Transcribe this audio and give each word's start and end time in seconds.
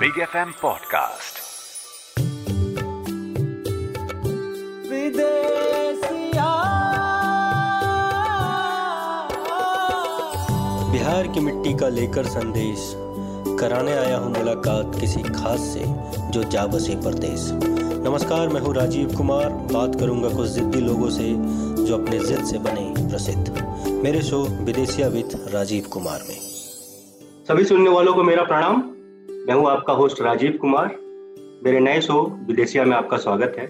Big 0.00 0.18
F 0.18 0.36
M 0.36 0.52
podcast 0.62 1.38
Bihar 10.92 11.26
की 11.26 11.40
मिट्टी 11.40 11.74
का 11.74 11.88
लेकर 11.88 12.24
संदेश। 12.24 12.92
कराने 13.60 13.92
आया 13.92 14.16
हूँ 14.18 14.32
मुलाकात 14.38 15.00
किसी 15.00 15.22
खास 15.22 15.60
से 15.60 15.84
जो 16.30 16.42
जा 16.42 16.66
बसे 16.66 16.96
परदेश। 16.96 17.50
नमस्कार 18.06 18.48
मैं 18.48 18.60
हूँ 18.60 18.74
राजीव 18.74 19.16
कुमार। 19.16 19.48
बात 19.48 20.00
करूँगा 20.00 20.28
कुछ 20.28 20.48
जिद्दी 20.48 20.80
लोगों 20.80 21.10
से 21.10 21.34
जो 21.84 21.98
अपने 21.98 22.18
जिद 22.18 22.44
से 22.44 22.58
बने 22.58 23.08
प्रसिद्ध। 23.08 23.66
मेरे 24.04 24.22
show 24.22 24.44
Bidesiya 24.44 25.08
with 25.08 25.48
Rajiv 25.54 25.84
Kumar 25.92 26.24
में। 26.28 26.38
सभी 27.48 27.64
सुनने 27.64 27.90
वालों 27.90 28.14
को 28.14 28.22
मेरा 28.22 28.42
प्रणाम। 28.42 28.99
मैं 29.40 29.54
हूँ 29.54 29.68
आपका 29.68 29.92
होस्ट 29.92 30.20
राजीव 30.22 30.58
कुमार। 30.60 30.86
मेरे 31.64 31.80
नए 31.80 32.00
शो 32.00 32.38
विदेशिया 32.48 32.84
में 32.84 32.96
आपका 32.96 33.16
स्वागत 33.16 33.54
है। 33.58 33.64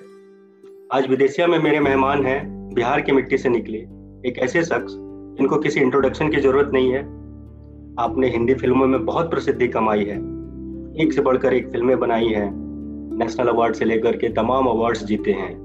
आज 0.93 1.09
विदेशिया 1.09 1.47
में 1.47 1.59
मेरे 1.59 1.81
मेहमान 1.81 2.27
हैं, 2.27 2.71
बिहार 2.75 3.01
की 3.01 3.13
मिट्टी 3.13 3.39
से 3.39 3.49
निकले 3.49 3.79
एक 4.29 4.39
ऐसे 4.39 4.63
शख्स 4.63 4.93
जिनको 5.39 5.57
किसी 5.57 5.81
इंट्रोडक्शन 5.81 6.31
की 6.31 6.37
ज़रूरत 6.37 6.71
नहीं 6.73 6.93
है। 6.93 7.01
आपने 8.01 8.29
हिंदी 8.29 8.55
फ़िल्मों 8.55 8.87
में 8.87 9.05
बहुत 9.05 9.31
प्रसिद्धि 9.31 9.69
कमाई 9.69 10.05
है। 10.05 10.17
एक 11.03 11.13
से 11.13 11.21
बढ़कर 11.21 11.55
एक 11.55 11.71
फ़िल्में 11.71 11.99
बनाई 11.99 12.29
हैं। 12.29 12.51
नेशनल 13.19 13.49
अवार्ड 13.49 13.75
से 13.75 13.85
लेकर 13.85 14.17
के 14.17 14.29
तमाम 14.29 14.67
अवार्ड्स 14.67 15.05
जीते 15.05 15.33
हैं। 15.33 15.57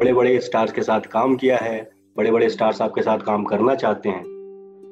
बड़े 0.00 0.12
बड़े 0.12 0.40
स्टार्स 0.40 0.72
के 0.72 0.82
साथ 0.82 1.00
काम 1.00 1.36
किया 1.36 1.56
है 1.56 1.90
बड़े 2.16 2.30
बड़े 2.30 2.48
स्टार्स 2.48 2.82
आपके 2.82 3.02
साथ 3.02 3.18
काम 3.18 3.44
करना 3.44 3.74
चाहते 3.74 4.08
हैं। 4.08 4.22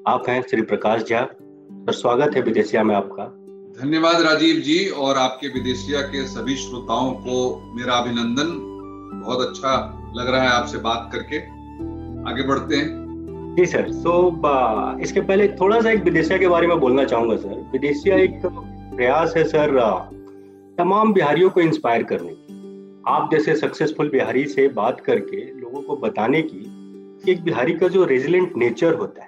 आप 0.08 0.28
हैं 0.28 0.42
श्री 0.42 0.62
प्रकाश 0.62 1.04
झा 1.08 1.22
सर 1.22 1.92
स्वागत 1.92 2.36
है 2.36 2.42
विदेशिया 2.42 2.82
में 2.82 2.94
आपका। 2.94 3.37
धन्यवाद 3.78 4.22
राजीव 4.22 4.56
जी 4.56 4.88
और 4.98 5.16
आपके 5.16 5.48
विदेशिया 5.48 6.00
के 6.02 6.26
सभी 6.26 6.54
श्रोताओं 6.56 7.10
को 7.16 7.34
मेरा 7.76 7.94
अभिनंदन। 7.94 8.48
बहुत 9.24 9.40
अच्छा 9.40 9.74
लग 10.16 10.30
रहा 10.30 10.42
है 10.42 10.48
आपसे 10.48 10.78
बात 10.78 11.08
करके। 11.12 11.38
आगे 12.30 12.42
बढ़ते 12.42 12.76
हैं। 12.76 13.54
जी 13.58 13.66
सर 13.66 13.92
सो 13.92 14.14
इसके 15.02 15.20
पहले 15.20 15.48
थोड़ा 15.60 15.80
सा 15.80 15.90
एक 15.90 16.02
विदेशिया 16.04 16.38
के 16.38 16.48
बारे 16.48 16.66
में 16.66 16.78
बोलना 16.80 17.04
चाहूँगा 17.04 17.36
सर। 17.36 17.54
विदेशिया 17.72 18.16
एक 18.16 18.40
प्रयास 18.46 19.34
है 19.36 19.44
सर 19.44 19.78
तमाम 20.78 21.12
बिहारियों 21.12 21.50
को 21.50 21.60
इंस्पायर 21.60 22.02
करने। 22.02 22.32
की 22.32 23.02
आप 23.08 23.28
जैसे 23.32 23.54
सक्सेसफुल 23.56 24.08
बिहारी 24.08 24.44
से 24.46 24.68
बात 24.74 25.00
करके 25.00 25.44
लोगों 25.60 25.82
को 25.82 25.96
बताने 25.96 26.42
की 26.42 26.64
कि 27.24 27.32
एक 27.32 27.44
बिहारी 27.44 27.72
का 27.72 27.88
जो 27.88 28.04
रेजिलेंट 28.04 28.56
नेचर 28.56 28.94
होता 28.94 29.22
है 29.22 29.27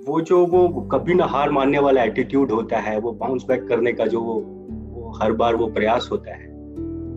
वो 0.00 0.20
जो 0.20 0.46
वो 0.46 0.68
कभी 0.82 1.14
ना 1.14 1.24
हार 1.24 1.50
मानने 1.50 1.78
वाला 1.78 2.02
एटीट्यूड 2.02 2.50
होता 2.50 2.78
है, 2.78 2.98
वो 3.00 3.12
बाउंस 3.12 3.44
बैक 3.48 3.66
करने 3.68 3.92
का 3.92 4.06
जो 4.06 4.20
वो 4.20 4.34
वो 4.92 5.12
हर 5.22 5.32
बार 5.32 5.56
वो 5.56 5.66
प्रयास 5.66 6.08
होता 6.12 6.34
है, 6.34 6.48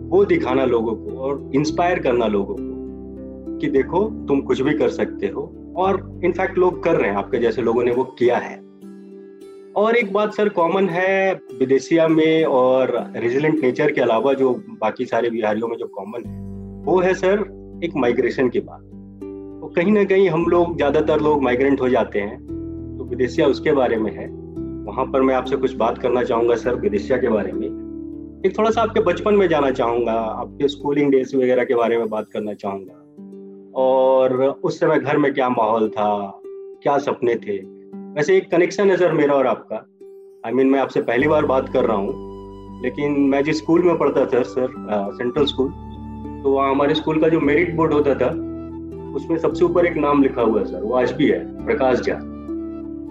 वो 0.08 0.24
दिखाना 0.24 0.64
लोगों 0.64 0.94
को 0.96 1.18
और 1.18 1.50
इंस्पायर 1.54 1.98
करना 1.98 2.26
लोगों 2.26 2.54
को 2.54 3.58
कि 3.58 3.68
देखो, 3.68 4.04
तुम 4.28 4.40
कुछ 4.40 4.60
भी 4.60 4.74
कर 4.78 4.88
सकते 4.88 5.26
हो 5.26 5.42
और 5.76 6.20
इनफैक्ट 6.24 6.58
लोग 6.58 6.82
कर 6.84 6.96
रहे 6.96 7.10
हैं, 7.10 7.16
आपके 7.16 7.38
जैसे 7.38 7.62
लोगों 7.62 7.84
ने 7.84 7.92
वो 7.92 8.04
किया 8.04 8.36
है। 8.36 8.56
और 9.76 9.96
एक 9.96 10.12
बात 10.12 10.34
सर 10.34 10.48
कॉमन 10.48 10.88
है 10.88 11.34
विदेशिया 11.58 12.08
में 12.08 12.44
और 12.44 12.92
रेजिलेंट 13.16 13.62
नेचर 13.62 13.92
के 13.92 14.00
अलावा 14.00 14.32
जो 14.32 14.52
बाकी 14.80 15.04
सारे 15.04 15.30
बिहारियों 15.30 15.68
में 15.68 15.76
जो 15.76 15.86
कॉमन 15.86 16.28
है, 16.28 16.38
वो 16.84 17.00
है 17.00 17.14
सर 17.14 17.40
एक 17.84 17.96
माइग्रेशन 17.96 18.48
की 18.48 18.60
बात। 18.60 18.80
तो 19.60 19.72
कहीं 19.76 19.92
ना 19.92 20.04
कहीं 20.04 20.28
हम 20.28 20.46
लोग, 20.46 20.76
ज़्यादातर 20.76 21.20
लोग 21.20 21.42
माइग्रेंट 21.42 21.80
हो 21.80 21.88
जाते 21.88 22.20
हैं 22.20 22.53
विदेशिया 23.08 23.46
उसके 23.46 23.72
बारे 23.72 23.96
में 23.96 24.12
है 24.12 24.26
वहाँ 24.84 25.04
पर 25.06 25.22
मैं 25.22 25.34
आपसे 25.34 25.56
कुछ 25.56 25.74
बात 25.76 25.98
करना 25.98 26.22
चाहूँगा 26.22 26.54
सर 26.54 26.74
विदेशिया 26.74 27.18
के 27.18 27.28
बारे 27.28 27.52
में। 27.52 27.66
एक 28.46 28.58
थोड़ा 28.58 28.70
सा 28.70 28.82
आपके 28.82 29.00
बचपन 29.00 29.34
में 29.34 29.48
जाना 29.48 29.70
चाहूँगा 29.70 30.12
आपके 30.12 30.68
स्कूलिंग 30.68 31.10
डेज़ 31.10 31.36
वगैरह 31.36 31.64
के 31.64 31.74
बारे 31.74 31.98
में 31.98 32.08
बात 32.08 32.26
करना 32.32 32.54
चाहूँगा। 32.54 33.00
और 33.74 34.42
उस 34.64 34.80
समय 34.80 34.98
घर 34.98 35.16
में 35.16 35.34
क्या 35.34 35.48
माहौल 35.48 35.88
था 35.88 36.40
क्या 36.82 36.98
सपने 36.98 37.34
थे? 37.34 37.58
वैसे 38.14 38.36
एक 38.36 38.50
कनेक्शन 38.50 38.90
है 38.90 38.96
सर 38.96 39.12
मेरा 39.12 39.34
और 39.34 39.46
आपका। 39.46 39.76
आई 39.76 40.52
I 40.52 40.54
मीन 40.54 40.56
mean, 40.56 40.76
मैं 40.76 40.80
आपसे 40.80 41.02
पहली 41.02 41.28
बार 41.28 41.46
बात 41.46 41.68
कर 41.68 41.84
रहा 41.84 41.96
हूँ 41.96 42.24
लेकिन 42.82 43.12
मैं 43.12 43.44
जिस 43.44 43.58
स्कूल 43.58 43.82
में 43.82 43.98
पढ़ता 43.98 44.26
था 44.26 44.42
सर 44.42 44.68
सेंट्रल 45.12 45.44
स्कूल 45.44 45.68
तो 46.44 46.50
वहाँ 46.50 46.70
हमारे 46.70 46.94
स्कूल 46.94 47.20
का 47.20 47.28
जो 47.28 47.40
मेरिट 47.40 47.74
बोर्ड 47.74 47.92
होता 47.92 48.14
था 48.14 48.28
उसमें 49.14 49.38
सबसे 49.38 49.64
ऊपर 49.64 49.86
एक 49.86 49.96
नाम 49.96 50.22
लिखा 50.22 50.42
हुआ 50.42 50.60
है 50.60 50.66
सर 50.66 50.82
वो 50.82 50.94
आज 50.94 51.12
भी 51.12 51.28
है 51.28 51.66
प्रकाश 51.66 52.00
झा। 52.00 52.33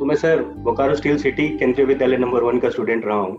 तो 0.04 0.08
मैं 0.08 0.16
सर 0.16 0.42
बोकारो 0.44 0.96
स्टील 0.96 1.18
सिटी 1.18 1.58
केंद्रीय 1.58 1.86
विद्यालय 1.88 2.18
नंबर 2.18 2.44
वन 2.44 2.60
का 2.60 2.70
स्टूडेंट 2.70 3.06
रहा 3.06 3.18
हूँ 3.18 3.38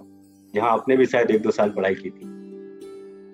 जहाँ 0.55 0.71
आपने 0.71 0.97
भी 0.97 1.07
शायद 1.07 1.31
एक 1.31 1.43
दो 1.43 1.51
साल 1.51 1.71
पढ़ाई 1.71 1.95
की 1.95 2.11
थी। 2.11 2.29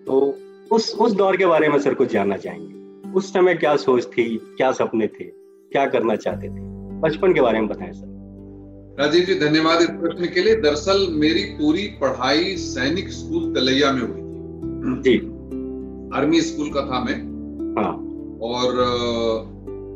तो 0.05 0.39
उस 0.73 0.95
उस 0.95 1.13
दौर 1.13 1.37
के 1.37 1.47
बारे 1.47 1.69
में 1.69 1.79
सर 1.79 1.95
कुछ 1.95 2.13
जानना 2.13 2.37
चाहेंगे? 2.37 3.13
उस 3.13 3.33
समय 3.33 3.55
क्या 3.55 3.77
सोच 3.77 4.07
थी 4.07 4.37
क्या 4.37 4.73
सपने 4.73 5.07
थे 5.07 5.25
क्या 5.25 5.87
करना 5.87 6.17
चाहते 6.17 6.49
थे? 6.49 6.63
बचपन 7.01 7.35
के 7.35 7.41
बारे 7.41 7.61
में 7.61 7.69
बताएँ 7.69 7.93
सर। 7.93 8.97
राजीव 9.01 9.25
जी 9.25 9.35
धन्यवाद 9.35 9.81
इस 9.81 9.91
प्रश्न 9.91 10.27
के 10.35 10.41
लिए। 10.41 10.55
दरअसल 10.55 11.07
मेरी 11.11 11.45
पूरी 11.45 11.87
पढ़ाई 11.87 12.57
सैनिक 12.57 13.09
स्कूल 13.09 13.55
तलैया 13.55 13.93
में 13.93 14.03
हुई 14.03 14.11
थी। 14.11 15.03
जी। 15.03 15.17
आर्मी 16.19 16.41
स्कूल 16.41 16.71
का 16.71 16.81
था 16.81 17.05
मैं। 17.05 17.17
हाँ। 17.77 17.95
और 18.43 18.75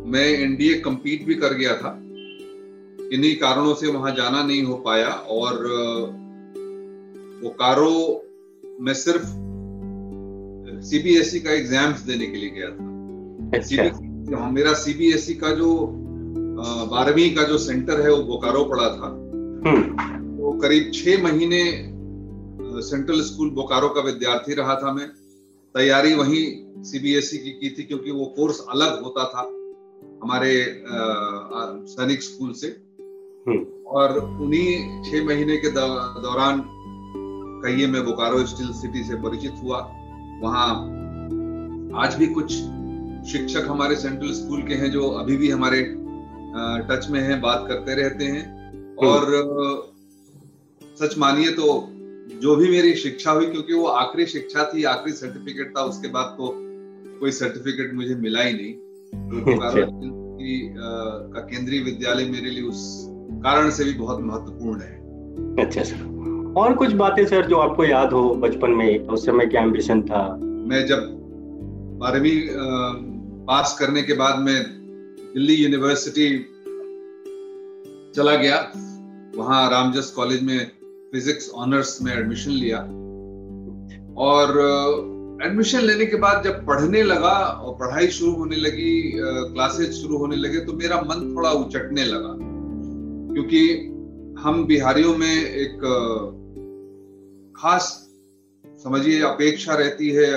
मैं 0.06 0.26
एनडीए 0.38 0.74
कंपीट 0.74 1.26
भी 1.26 1.34
कर 1.34 1.54
गया 1.54 1.76
था। 1.76 2.00
इन्हीं 3.14 3.34
कारणों 3.36 3.74
से 3.74 3.86
वहाँ 3.88 4.14
जाना 4.16 4.42
नहीं 4.42 4.62
हो 4.62 4.74
पाया 4.84 5.08
और 5.30 5.58
बोकारो 7.42 7.94
में 8.80 8.94
सिर्फ़ 8.94 9.26
सीबीएसई 10.84 11.40
का 11.40 11.52
एग्ज़ाम्स 11.52 12.00
देने 12.02 12.26
के 12.26 12.36
लिए 12.36 12.50
गया 12.50 12.70
था। 12.70 12.84
अच्छा। 13.56 13.82
हाँ, 14.36 14.50
मेरा 14.52 14.72
सीबीएसई 14.74 15.34
का 15.34 15.50
जो 15.50 15.70
बारहवीं 16.90 17.34
का 17.34 17.42
जो 17.42 17.58
सेंटर 17.58 18.00
है 18.00 18.10
वो 18.10 18.22
बोकारो 18.22 18.64
पड़ा 18.64 18.88
था। 18.88 19.08
तो 20.36 20.58
करीब 20.60 20.90
छह 20.94 21.22
महीने 21.22 21.60
सेंट्रल 22.82 23.20
स्कूल 23.22 23.50
बोकारो 23.50 23.88
का 23.88 24.00
विद्यार्थी 24.00 24.54
रहा 24.54 24.74
था 24.74 24.92
मैं। 24.92 25.06
तैयारी 25.74 26.14
वही 26.14 26.40
सीबीएसई 26.84 27.38
की 27.38 27.50
की 27.50 27.70
थी 27.70 27.82
क्योंकि 27.82 28.10
वो 28.10 28.24
कोर्स 28.36 28.60
अलग 28.70 29.02
होता 29.02 29.24
था 29.24 29.42
हमारे 30.22 30.52
सैनिक 31.88 32.22
स्कूल 32.22 32.52
से। 32.52 32.68
और 33.48 34.18
उन्हीं 34.18 35.02
छह 35.02 35.24
महीने 35.24 35.56
के 35.56 35.70
दौरान 35.70 36.62
कहिए 37.64 37.86
मैं 37.86 38.04
बोकारो 38.04 38.46
स्टील 38.46 38.72
सिटी 38.72 39.04
से 39.04 39.14
परिचित 39.14 39.52
हुआ। 39.62 39.78
वहाँ 40.42 40.68
आज 42.04 42.14
भी 42.14 42.26
कुछ 42.26 42.52
शिक्षक 43.32 43.66
हमारे 43.68 43.96
सेंट्रल 43.96 44.32
स्कूल 44.32 44.62
के 44.62 44.74
हैं 44.74 44.90
जो 44.90 45.08
अभी 45.08 45.36
भी 45.36 45.50
हमारे 45.50 45.82
टच 46.88 47.10
में 47.10 47.20
हैं 47.20 47.40
बात 47.40 47.64
करते 47.68 47.94
रहते 47.94 48.24
हैं। 48.24 48.96
और 48.96 49.24
सच 51.02 51.18
मानिए 51.18 51.50
तो 51.50 51.88
जो 52.42 52.56
भी 52.56 52.70
मेरी 52.70 52.94
शिक्षा 52.94 53.30
हुई 53.30 53.46
क्योंकि 53.46 53.72
वो 53.74 53.86
आखिरी 53.86 54.26
शिक्षा 54.26 54.72
थी 54.74 54.84
आखिरी 54.84 55.16
सर्टिफिकेट 55.16 55.72
था 55.78 55.82
उसके 55.82 56.08
बाद 56.08 56.24
तो 56.24 56.52
कोई 57.20 57.30
सर्टिफिकेट 57.30 57.94
मुझे 57.94 58.14
मिला 58.14 58.42
ही 58.42 58.52
नहीं। 58.52 58.74
तो 59.30 59.44
बोकारो 59.44 59.86
का 61.34 61.40
केंद्रीय 61.40 61.80
विद्यालय 61.80 62.24
मेरे 62.24 62.50
लिए 62.50 62.62
उस 62.62 63.10
कारण 63.44 63.70
से 63.70 63.84
भी 63.84 63.92
बहुत 63.94 64.20
महत्वपूर्ण 64.22 64.80
है। 64.80 65.64
अच्छा 65.64 65.82
सर। 65.82 66.52
और 66.56 66.74
कुछ 66.74 66.92
बातें 66.94 67.24
सर 67.26 67.46
जो 67.46 67.56
आपको 67.56 67.84
याद 67.84 68.12
हो 68.12 68.22
बचपन 68.36 68.70
में? 68.70 69.06
उस 69.08 69.26
समय 69.26 69.46
क्या 69.46 69.62
एम्बिशन 69.62 70.02
था? 70.02 70.22
मैं 70.68 70.86
जब 70.86 71.08
बारहवीं 72.00 72.40
पास 73.46 73.76
करने 73.80 74.02
के 74.02 74.14
बाद 74.14 74.38
मैं 74.38 74.62
दिल्ली 75.34 75.54
यूनिवर्सिटी 75.54 76.28
चला 78.16 78.34
गया। 78.34 78.56
वहाँ 79.36 79.68
रामजस 79.70 80.10
कॉलेज 80.10 80.42
में 80.42 80.58
फिजिक्स 81.12 81.50
ऑनर्स 81.54 81.98
में 82.02 82.12
एडमिशन 82.12 82.50
लिया। 82.50 82.78
और 84.20 84.48
एडमिशन 85.44 85.80
लेने 85.80 86.06
के 86.06 86.16
बाद 86.16 86.44
जब 86.44 86.64
पढ़ने 86.66 87.02
लगा 87.02 87.36
और 87.64 87.74
पढ़ाई 87.74 88.06
शुरू 88.08 88.32
होने 88.32 88.56
लगी 88.56 89.12
क्लासेज 89.16 89.92
शुरू 89.92 90.18
होने 90.18 90.36
लगे 90.36 90.60
तो 90.60 90.72
मेरा 90.72 91.00
मन 91.00 91.34
थोड़ा 91.36 91.50
उचटने 91.50 92.04
लगा। 92.04 92.32
क्योंकि 93.34 93.60
हम 94.42 94.64
बिहारियों 94.64 95.16
में 95.16 95.44
एक 95.44 95.78
खास 97.56 98.10
समझिए 98.84 99.22
अपेक्षा 99.22 99.74
रहती 99.74 100.10
है 100.10 100.28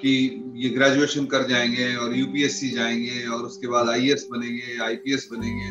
कि 0.00 0.44
ये 0.56 0.68
ग्रेजुएशन 0.68 1.24
कर 1.24 1.48
जाएँगे 1.48 1.96
और 1.96 2.16
यूपीएससी 2.16 2.70
जाएँगे 2.70 3.26
और 3.26 3.42
उसके 3.42 3.68
बाद 3.68 3.88
आईएएस 3.88 4.28
बनेंगे 4.32 4.82
आईपीएस 4.82 5.28
बनेंगे। 5.32 5.70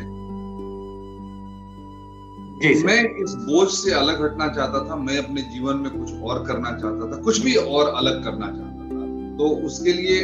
मैं 2.84 3.24
इस 3.24 3.34
बोझ 3.34 3.68
से 3.68 3.92
अलग 3.92 4.24
हटना 4.24 4.48
चाहता 4.48 4.90
था 4.90 4.96
मैं 4.96 5.18
अपने 5.18 5.42
जीवन 5.42 5.76
में 5.76 5.90
कुछ 5.90 6.12
और 6.12 6.46
करना 6.46 6.70
चाहता 6.70 7.12
था 7.12 7.22
कुछ 7.22 7.40
भी 7.40 7.54
और 7.54 7.88
अलग 7.88 8.24
करना 8.24 8.46
चाहता 8.46 8.84
था। 8.84 9.36
तो 9.36 9.66
उसके 9.66 9.92
लिए 9.92 10.18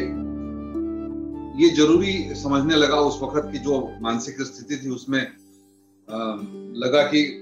ये 1.65 1.71
ज़रूरी 1.71 2.35
समझने 2.35 2.77
लगा 2.77 2.97
उस 2.97 3.19
वक्त 3.23 3.53
की 3.53 3.59
जो 3.59 3.93
मानसिक 4.01 4.43
स्थिति 4.43 4.77
थी 4.77 4.91
उसमें 4.91 5.27
लगा 6.77 7.03
कि 7.03 7.41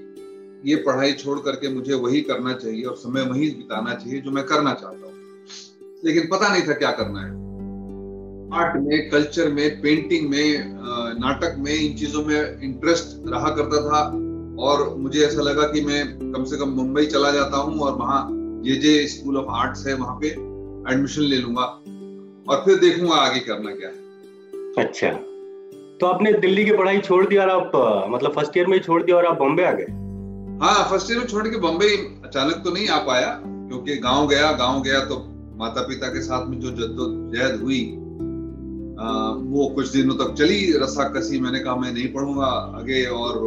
ये 0.65 0.75
पढ़ाई 0.75 1.13
छोड़ 1.13 1.39
करके 1.39 1.69
मुझे 1.69 1.93
वही 1.93 2.21
करना 2.21 2.53
चाहिए 2.53 2.83
और 2.83 2.95
समय 2.95 3.21
वही 3.21 3.49
बिताना 3.49 3.93
चाहिए 3.93 4.21
जो 4.21 4.31
मैं 4.31 4.43
करना 4.43 4.73
चाहता 4.73 5.05
हूँ। 5.07 5.13
लेकिन 6.05 6.27
पता 6.27 6.49
नहीं 6.49 6.67
था 6.67 6.73
क्या 6.73 6.91
करना 6.91 7.19
है। 7.19 7.31
आर्ट 8.53 8.75
में, 8.81 9.09
कल्चर 9.09 9.49
में, 9.49 9.81
पेंटिंग 9.81 10.29
में 10.29 10.73
नाटक 11.19 11.55
में, 11.59 11.73
इन 11.73 11.97
चीज़ों 11.97 12.23
में 12.25 12.61
इंटरेस्ट 12.61 13.29
रहा 13.29 13.49
करता 13.49 13.81
था 13.81 14.05
और 14.63 14.95
मुझे 14.97 15.25
ऐसा 15.25 15.41
लगा 15.41 15.67
कि 15.67 15.81
मैं 15.81 16.31
कम 16.33 16.43
से 16.43 16.57
कम 16.57 16.69
मुंबई 16.69 17.05
चला 17.05 17.31
जाता 17.31 17.57
हूँ 17.57 17.79
और 17.79 17.97
वहाँ 17.97 18.27
J 18.63 18.75
J 18.75 19.07
school 19.07 19.37
of 19.37 19.47
arts 19.49 19.87
है, 19.87 19.93
वहाँ 19.93 20.19
पे 20.21 20.27
एडमिशन 20.93 21.21
ले 21.21 21.37
लूँगा 21.37 21.63
और 22.49 22.61
फिर 22.65 22.79
देखूँगा 22.79 23.15
आगे 23.15 23.39
करना 23.39 23.71
क्या 23.71 23.89
है। 23.89 23.95
अच्छा। 24.85 25.32
तो 26.03 26.07
आपने 26.07 26.33
दिल्ली 26.33 26.65
की 26.65 26.71
पढ़ाई 26.71 26.97
छोड़ 26.97 27.27
दी 27.27 27.37
और 27.37 27.49
आप 27.49 27.71
मतलब 28.09 28.31
फ़र्स्ट 28.33 28.57
ईयर 28.57 28.67
में 28.67 28.73
ही 28.73 28.79
छोड़ 28.79 29.03
दिया 29.03 29.17
और 29.17 29.25
आप 29.25 29.37
बॉम्बे 29.37 29.63
आ 29.63 29.71
गए? 29.71 29.83
हाँ 30.65 30.89
फ़र्स्ट 30.89 31.11
ईयर 31.11 31.19
में 31.19 31.27
छोड़ 31.27 31.47
के 31.47 31.57
बॉम्बे 31.57 31.87
अचानक 32.25 32.53
तो 32.53 32.71
नहीं 32.71 32.87
आ 32.87 32.97
पाया 32.97 33.41
क्योंकि 33.45 33.97
गाँव 33.97 34.27
गया 34.27 34.51
गाँव 34.51 34.81
गया 34.81 34.99
तो 34.99 35.27
माता 35.55 35.81
पिता 35.81 36.07
के 36.07 36.21
साथ 36.21 36.47
में 36.47 36.59
जो 36.59 36.69
जद्दोजहद 36.69 37.61
हुई 37.61 37.91
आ, 38.99 39.29
वो 39.35 39.69
कुछ 39.75 39.89
दिनों 39.89 40.15
तक 40.15 40.33
चली 40.33 40.77
रसा 40.77 41.09
कसी 41.09 41.39
मैंने 41.39 41.59
कहा 41.59 41.75
मैं 41.75 41.93
नहीं 41.93 42.13
पढ़ूँगा 42.13 42.45
आगे। 42.45 43.05
और 43.05 43.39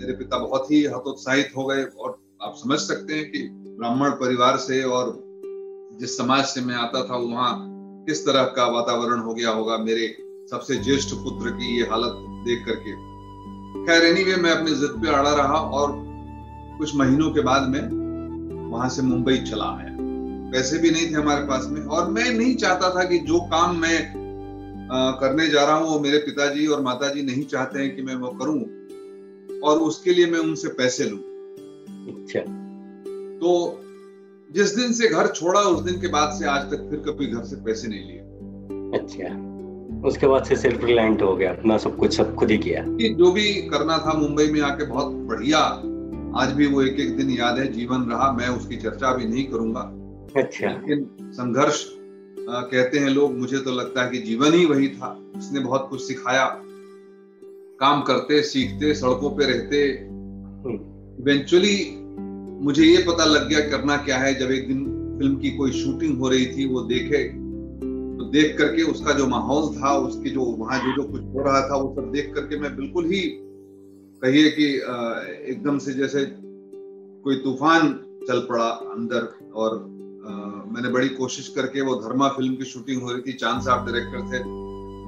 मेरे 0.00 0.12
पिता 0.12 0.38
बहुत 0.38 0.70
ही 0.70 0.84
हतोत्साहित 0.84 1.52
हो 1.56 1.66
गए 1.66 1.84
और 1.84 2.18
आप 2.42 2.54
समझ 2.56 2.78
सकते 2.78 3.14
हैं 3.14 3.30
कि 3.30 3.48
ब्राह्मण 3.52 4.10
परिवार 4.10 4.56
से 4.56 4.82
और 4.82 5.22
जिस 6.00 6.18
समाज 6.18 6.44
से 6.44 6.60
मैं 6.60 6.74
आता 6.74 7.04
था 7.04 7.16
वहाँ 7.16 7.66
किस 8.08 8.26
तरह 8.26 8.42
का 8.42 8.66
वातावरण 8.66 9.20
हो 9.20 9.34
गया 9.34 9.50
होगा 9.50 9.78
मेरे 9.78 10.27
सबसे 10.50 10.76
ज्येष्ठ 10.76 11.14
पुत्र 11.14 11.50
की 11.50 11.76
ये 11.78 11.82
हालत 11.82 12.14
देख 12.44 12.64
करके। 12.66 12.92
खैर 13.86 14.04
एनी 14.04 14.20
एनीवे 14.20 14.36
मैं 14.36 14.50
अपनी 14.50 14.70
जिद 14.70 14.90
पे 15.02 15.08
अड़ा 15.08 15.34
रहा 15.34 15.54
और 15.54 15.92
कुछ 16.78 16.94
महीनों 16.96 17.30
के 17.30 17.40
बाद 17.40 17.68
में 17.68 17.80
वहाँ 18.70 18.88
से 18.88 19.02
मुंबई 19.02 19.36
चला 19.38 19.64
आया। 19.64 19.96
पैसे 20.52 20.78
भी 20.78 20.90
नहीं 20.90 21.06
थे 21.06 21.14
हमारे 21.14 21.46
पास 21.46 21.66
में 21.70 21.82
और 21.82 22.10
मैं 22.10 22.30
नहीं 22.30 22.54
चाहता 22.54 22.90
था 22.90 23.04
कि 23.04 23.18
जो 23.18 23.40
काम 23.40 23.76
मैं 23.76 24.28
आ, 24.90 25.10
करने 25.10 25.48
जा 25.48 25.64
रहा 25.64 25.74
हूँ 25.74 25.88
वो 25.88 25.98
मेरे 26.00 26.18
पिताजी 26.18 26.66
और 26.66 26.82
माताजी 26.82 27.22
नहीं 27.22 27.44
चाहते 27.44 27.78
हैं 27.78 27.96
कि 27.96 28.02
मैं 28.02 28.14
वो 28.14 28.28
करूँ 28.28 28.60
और 29.60 29.78
उसके 29.78 30.12
लिए 30.12 30.26
मैं 30.26 30.38
उनसे 30.38 30.68
पैसे 30.68 31.04
लू। 31.04 31.16
अच्छा। 32.14 32.40
तो 33.38 33.82
जिस 34.50 34.76
दिन 34.76 34.92
से 34.92 35.08
घर 35.08 35.26
छोड़ा 35.26 35.60
उस 35.60 35.82
दिन 35.82 36.00
के 36.00 36.08
बाद 36.08 36.38
से 36.38 36.46
आज 36.46 36.62
तक 36.62 36.88
फिर 36.90 37.00
कभी 37.00 37.26
घर 37.26 37.44
से 37.44 37.56
पैसे 37.56 37.88
नहीं 37.88 38.04
लिए। 38.04 38.18
अच्छा। 39.00 39.57
उसके 40.04 40.26
बाद 40.26 40.44
से 40.44 40.56
सेल्फ 40.56 40.84
रिलायंट 40.84 41.22
हो 41.22 41.36
गया 41.36 41.50
अपना 41.50 41.78
सब 41.78 41.96
कुछ 41.96 42.16
सब 42.16 42.34
खुद 42.34 42.50
ही 42.50 42.58
किया। 42.58 42.82
जो 43.14 43.32
भी 43.32 43.52
करना 43.52 43.98
था 43.98 44.12
मुंबई 44.12 44.46
में 44.46 44.60
आके 44.60 44.84
बहुत 44.84 45.06
बढ़िया। 45.06 45.58
आज 46.36 46.52
भी 46.52 46.66
वो 46.66 46.82
एक 46.82 47.00
एक 47.00 47.16
दिन 47.16 47.30
याद 47.30 47.58
है 47.58 47.72
जीवन 47.72 48.02
रहा 48.02 48.32
मैं 48.32 48.48
उसकी 48.48 48.76
चर्चा 48.76 49.14
भी 49.14 49.26
नहीं 49.26 49.44
करूँगा। 49.44 49.80
अच्छा। 50.42 50.68
लेकिन 50.68 51.10
संघर्ष 51.32 51.84
कहते 52.50 52.98
हैं 52.98 53.08
लोग 53.08 53.38
मुझे 53.38 53.58
तो 53.58 53.72
लगता 53.72 54.04
है 54.04 54.10
कि 54.10 54.18
जीवन 54.18 54.52
ही 54.52 54.64
वही 54.66 54.88
था। 54.88 55.32
उसने 55.36 55.60
बहुत 55.60 55.86
कुछ 55.90 56.02
सिखाया। 56.02 56.44
काम 57.80 58.02
करते 58.02 58.42
सीखते 58.42 58.94
सड़कों 58.94 59.30
पे 59.30 59.44
रहते। 59.44 59.88
इवेंचुअली 61.22 61.88
हम्म। 61.90 62.64
मुझे 62.64 62.82
ये 62.82 63.04
पता 63.08 63.24
लग 63.24 63.48
गया 63.48 63.60
करना 63.60 63.96
क्या 63.96 64.18
है। 64.18 64.34
जब 64.34 64.50
एक 64.50 64.68
दिन 64.68 64.84
फ़िल्म 65.18 65.36
की 65.36 65.50
कोई 65.50 65.70
शूटिंग 65.72 66.18
हो 66.18 66.28
रही 66.28 66.46
थी 66.46 66.66
वो 66.66 66.80
देखे। 66.80 67.47
देख 68.30 68.56
करके 68.58 68.82
उसका 68.82 69.12
जो 69.12 69.26
माहौल 69.26 69.74
था 69.76 69.92
उसकी 69.98 70.30
जो 70.30 70.44
वहाँ 70.58 70.78
जो 70.78 70.92
जो 70.96 71.08
कुछ 71.08 71.22
हो 71.34 71.42
रहा 71.42 71.60
था 71.68 71.76
वो 71.76 71.94
सब 71.94 72.10
देख 72.12 72.32
करके 72.34 72.58
मैं 72.58 72.74
बिल्कुल 72.76 73.04
ही 73.04 73.20
कहिए 74.22 74.50
कि 74.50 74.66
एकदम 75.52 75.78
से 75.78 75.92
जैसे 75.94 76.24
कोई 77.24 77.36
तूफ़ान 77.36 77.88
चल 78.28 78.40
पड़ा 78.40 78.68
अंदर 78.92 79.28
और 79.54 79.76
आ, 80.26 80.30
मैंने 80.72 80.88
बड़ी 80.88 81.08
कोशिश 81.08 81.48
करके 81.48 81.80
वो 81.80 81.94
धर्मा 81.94 82.28
फ़िल्म 82.28 82.54
की 82.54 82.64
शूटिंग 82.64 83.02
हो 83.02 83.12
रही 83.12 83.22
थी 83.22 83.32
चाँद 83.32 83.62
साहब 83.62 83.86
डायरेक्टर 83.86 84.32
थे 84.32 84.38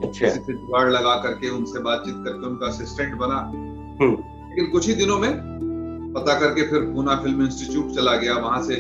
अच्छा। 0.07 0.27
किसी 0.27 0.41
से 0.41 0.53
जुगाड़ 0.53 0.89
लगा 0.91 1.17
करके 1.23 1.51
उनसे 1.51 1.81
बातचीत 1.83 2.15
करके 2.25 2.47
उनका 2.47 2.67
असिस्टेंट 2.67 3.15
बना 3.15 3.39
हम्म। 4.01 4.13
लेकिन 4.51 4.71
कुछ 4.71 4.89
ही 4.89 4.95
दिनों 4.95 5.19
में 5.19 5.33
पता 6.15 6.39
करके 6.41 6.63
फिर 6.71 6.81
पूना 6.95 7.17
फ़िल्म 7.17 7.45
इंस्टीट्यूट 7.45 7.95
चला 7.95 8.17
गया 8.17 8.37
वहाँ 8.37 8.63
से 8.63 8.77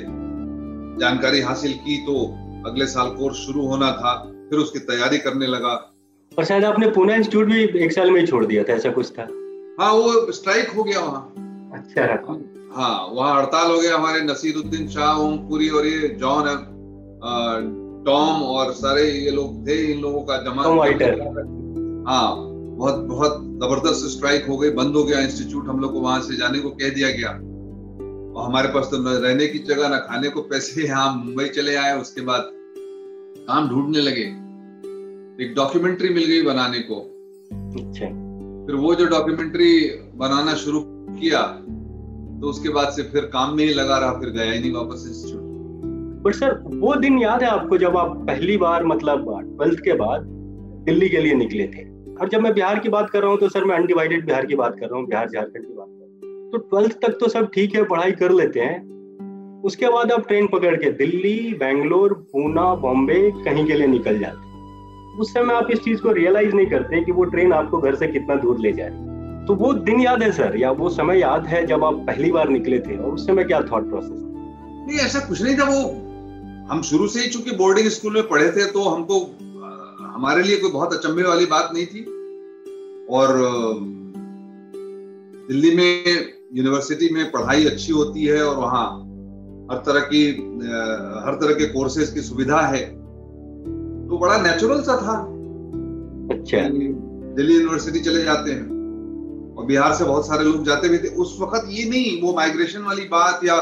जानकारी 1.01 1.41
हासिल 1.41 1.73
की 1.73 1.97
तो 2.07 2.15
अगले 2.67 2.87
साल 2.87 3.11
कोर्स 3.11 3.37
शुरू 3.37 3.67
होना 3.67 3.91
था 3.93 4.15
फिर 4.51 4.59
उसकी 4.59 4.79
तैयारी 4.87 5.19
करने 5.19 5.47
लगा। 5.47 5.73
और 6.33 6.45
शायद 6.45 6.65
आपने 6.65 6.91
पूना 6.91 7.15
इंस्टीट्यूट 7.15 7.47
भी 7.47 7.63
एक 7.85 7.93
साल 7.93 8.11
में 8.11 8.21
ही 8.21 8.27
छोड़ 8.27 8.45
दिया 8.47 8.63
था 8.63 8.73
ऐसा 8.73 8.91
कुछ 8.91 9.11
था? 9.11 9.23
हाँ 9.81 9.93
वो 9.93 10.33
स्ट्राइक 10.33 10.69
हो 10.71 10.85
गया 10.85 11.01
वहाँ। 11.01 11.23
अच्छा 11.75 12.03
हाँ 12.73 13.07
वहाँ 13.13 13.37
हड़ताल 13.37 13.71
हो 13.71 13.79
गया। 13.81 13.95
हमारे 13.97 14.21
नसीरुद्दीन 14.23 14.89
शाह 14.89 15.19
ओमपुरी 15.21 15.69
और 15.69 15.87
ये 15.87 16.09
जॉन 16.21 16.45
टॉम 18.07 18.43
और 18.43 18.73
सारे 18.73 19.03
ये 19.05 19.31
लोग 19.31 19.67
थे 19.69 19.77
इन 19.93 20.01
लोगों 20.01 20.21
का 20.23 20.37
जमा 20.43 20.63
हाँ 22.11 22.37
बहुत 22.77 23.01
बहुत 23.07 23.33
ज़बरदस्त 23.63 24.07
स्ट्राइक 24.11 24.47
हो 24.47 24.57
गई 24.57 24.71
बंद 24.73 24.97
हो 24.97 25.03
गया 25.05 25.19
इंस्टीट्यूट। 25.21 25.69
हम 25.69 25.81
लोग 25.81 25.93
को 25.93 26.01
वहाँ 26.01 26.21
से 26.21 26.37
जाने 26.37 26.59
को 26.59 26.71
कह 26.73 26.89
दिया 26.91 27.11
गया। 27.11 27.31
और 27.31 28.47
हमारे 28.47 28.69
पास 28.69 28.89
तो 28.91 28.99
न 28.99 29.17
रहने 29.25 29.47
की 29.47 29.59
जगह 29.69 29.89
ना 29.89 29.99
खाने 30.07 30.29
को 30.29 30.43
पैसे। 30.43 30.83
यहाँ 30.83 31.13
मुंबई 31.17 31.49
चले 31.57 31.75
आए 31.77 32.01
उसके 32.01 32.21
बाद 32.21 32.51
काम 33.51 33.69
ढूँढने 33.69 34.01
लगे। 34.01 34.23
एक 35.45 35.55
डॉक्यूमेंट्री 35.57 36.09
मिल 36.09 36.25
गई 36.25 36.43
बनाने 36.43 36.79
को। 36.79 36.99
अच्छा। 37.81 38.07
फिर 38.67 38.75
वो 38.75 38.95
जो 38.95 39.07
डॉक्यूमेंट्री 39.07 39.71
बनाना 40.15 40.55
शुरू 40.55 40.81
किया 40.87 41.41
तो 42.41 42.49
उसके 42.49 42.69
बाद 42.69 42.89
से 42.89 43.03
फिर 43.03 43.25
काम 43.25 43.57
में 43.57 43.65
ही 43.65 43.73
लगा 43.75 43.99
रहा 43.99 44.13
फिर 44.13 44.31
गया 44.31 44.53
ही 44.53 44.61
नहीं 44.61 44.73
वापस 44.73 45.05
इंस्टीट्यूट 45.09 45.49
बट 46.25 46.35
सर 46.35 46.55
वो 46.67 46.95
दिन 46.97 47.19
याद 47.19 47.43
है 47.43 47.49
आपको 47.49 47.79
जब 47.79 47.97
आप 47.97 48.17
पहली 48.27 48.57
बार 48.57 48.85
मतलब 48.85 49.25
ट्वेल्थ 49.57 49.81
के 49.81 49.93
बाद 49.93 50.25
दिल्ली 50.87 51.09
के 51.09 51.21
लिए 51.21 51.35
निकले 51.35 51.67
थे? 51.67 51.85
और 52.15 52.29
जब 52.29 52.41
मैं 52.41 52.53
बिहार 52.55 52.79
की 52.79 52.89
बात 52.89 53.11
कर 53.11 53.23
रहा 53.23 53.31
हूँ 53.31 53.39
तो 53.39 53.49
सर 53.49 53.65
मैं 53.65 53.77
अनडिवाइडेड 53.77 54.27
बिहार 54.27 54.47
की 54.47 54.55
बात 54.55 54.77
कर 54.81 54.87
रहा 54.87 54.99
हूँ 54.99 55.07
बिहार 55.07 55.29
झारखंड 55.29 55.67
की 55.67 55.73
बात 55.73 55.89
कर 55.89 56.05
रहा 56.05 56.39
हूँ। 56.39 56.51
तो 56.53 56.59
ट्वेल्थ 56.59 56.99
तक 57.03 57.19
तो 57.21 57.29
सब 57.29 57.51
ठीक 57.51 57.75
है 57.75 57.85
पढ़ाई 57.85 58.13
कर 58.13 58.33
लेते 58.33 58.61
हैं 58.61 58.79
उसके 59.65 59.89
बाद 59.89 60.13
आप 60.13 60.27
ट्रेन 60.29 60.47
पकड़ 60.47 60.75
के 60.77 60.91
दिल्ली, 60.91 61.55
बैंगलोर, 61.55 62.13
पूना, 62.33 62.75
बॉम्बे 62.75 63.31
कहीं 63.45 63.67
के 63.67 63.75
लिए 63.75 63.87
निकल 63.87 64.19
जाते 64.19 64.49
उस 65.21 65.33
समय 65.35 65.55
आप 65.55 65.71
इस 65.71 65.79
चीज़ 65.79 66.01
को 66.01 66.13
रियलाइज़ 66.13 66.55
नहीं 66.55 66.67
करते 66.67 67.01
कि 67.05 67.13
वो 67.13 67.25
ट्रेन 67.25 67.53
आपको 67.53 67.79
घर 67.79 67.95
से 67.95 68.07
कितना 68.09 68.35
दूर 68.35 68.59
ले 68.59 68.73
जाए। 68.73 68.91
तो 69.47 69.55
वो 69.55 69.73
दिन 69.75 70.01
याद 70.01 70.23
है, 70.23 70.31
सर, 70.33 70.57
या 70.57 70.71
वो 70.71 70.89
समय 70.89 71.21
याद 71.21 71.47
है 71.47 71.65
जब 71.67 71.85
आप 71.85 71.95
पहली 72.07 72.31
बार 72.33 72.49
निकले 72.49 72.79
थे? 72.79 72.97
और 72.97 73.13
उस 73.13 73.27
समय 73.27 73.45
क्या 73.45 73.61
थॉट 73.63 73.89
प्रोसेस 73.91 74.11
नहीं, 74.13 74.99
ऐसा 74.99 75.19
कुछ 75.29 75.43
नहीं 75.43 75.57
था 75.59 75.65
वो। 75.65 75.81
हम 76.71 76.83
शुरू 76.83 77.07
से 77.09 77.21
ही 77.21 77.29
चूँकि 77.29 77.57
बोर्डिंग 77.57 77.89
स्कूल 77.89 78.15
में 78.15 78.29
पढ़े 78.29 78.51
थे 78.51 78.67
तो 78.73 78.83
हमको 78.85 79.21
हमारे 80.15 80.43
लिए 80.43 80.57
कोई 80.57 80.71
बहुत 80.71 80.93
अचंभे 80.95 81.23
वाली 81.23 81.47
बात 81.47 81.71
नहीं 81.75 81.87
थी। 81.87 82.05
और 83.11 83.39
दिल्ली 85.49 85.75
में 85.77 86.05
यूनिवर्सिटी 86.55 87.09
में 87.15 87.31
पढ़ाई 87.31 87.65
अच्छी 87.65 87.93
होती 87.93 88.25
है 88.25 88.43
और 88.45 88.57
वहाँ 88.57 88.85
हर 89.71 89.83
तरह 89.87 90.01
की 90.13 90.23
हर 91.25 91.39
तरह 91.41 91.55
के 91.55 91.67
कोर्सेज 91.67 92.11
की 92.11 92.21
सुविधा 92.21 92.61
है। 92.61 92.85
तो 94.09 94.19
बड़ा 94.19 94.37
नेचुरल 94.43 94.81
सा 94.83 94.97
था 94.97 95.17
अच्छा। 96.35 96.59
दिल्ली 97.37 97.55
यूनिवर्सिटी 97.55 98.01
चले 98.01 98.23
जाते 98.23 98.51
हैं। 98.51 98.79
और 99.57 99.67
बिहार 99.67 99.95
से 99.95 100.05
बहुत 100.05 100.27
सारे 100.27 100.45
लोग 100.45 100.65
जाते 100.65 100.89
भी 100.89 100.99
थे। 100.99 101.09
उस 101.17 101.37
वक्त 101.41 101.67
ये 101.71 101.89
नहीं 101.91 102.21
वो 102.23 102.35
माइग्रेशन 102.35 102.83
वाली 102.83 103.05
बात 103.09 103.45
या 103.45 103.57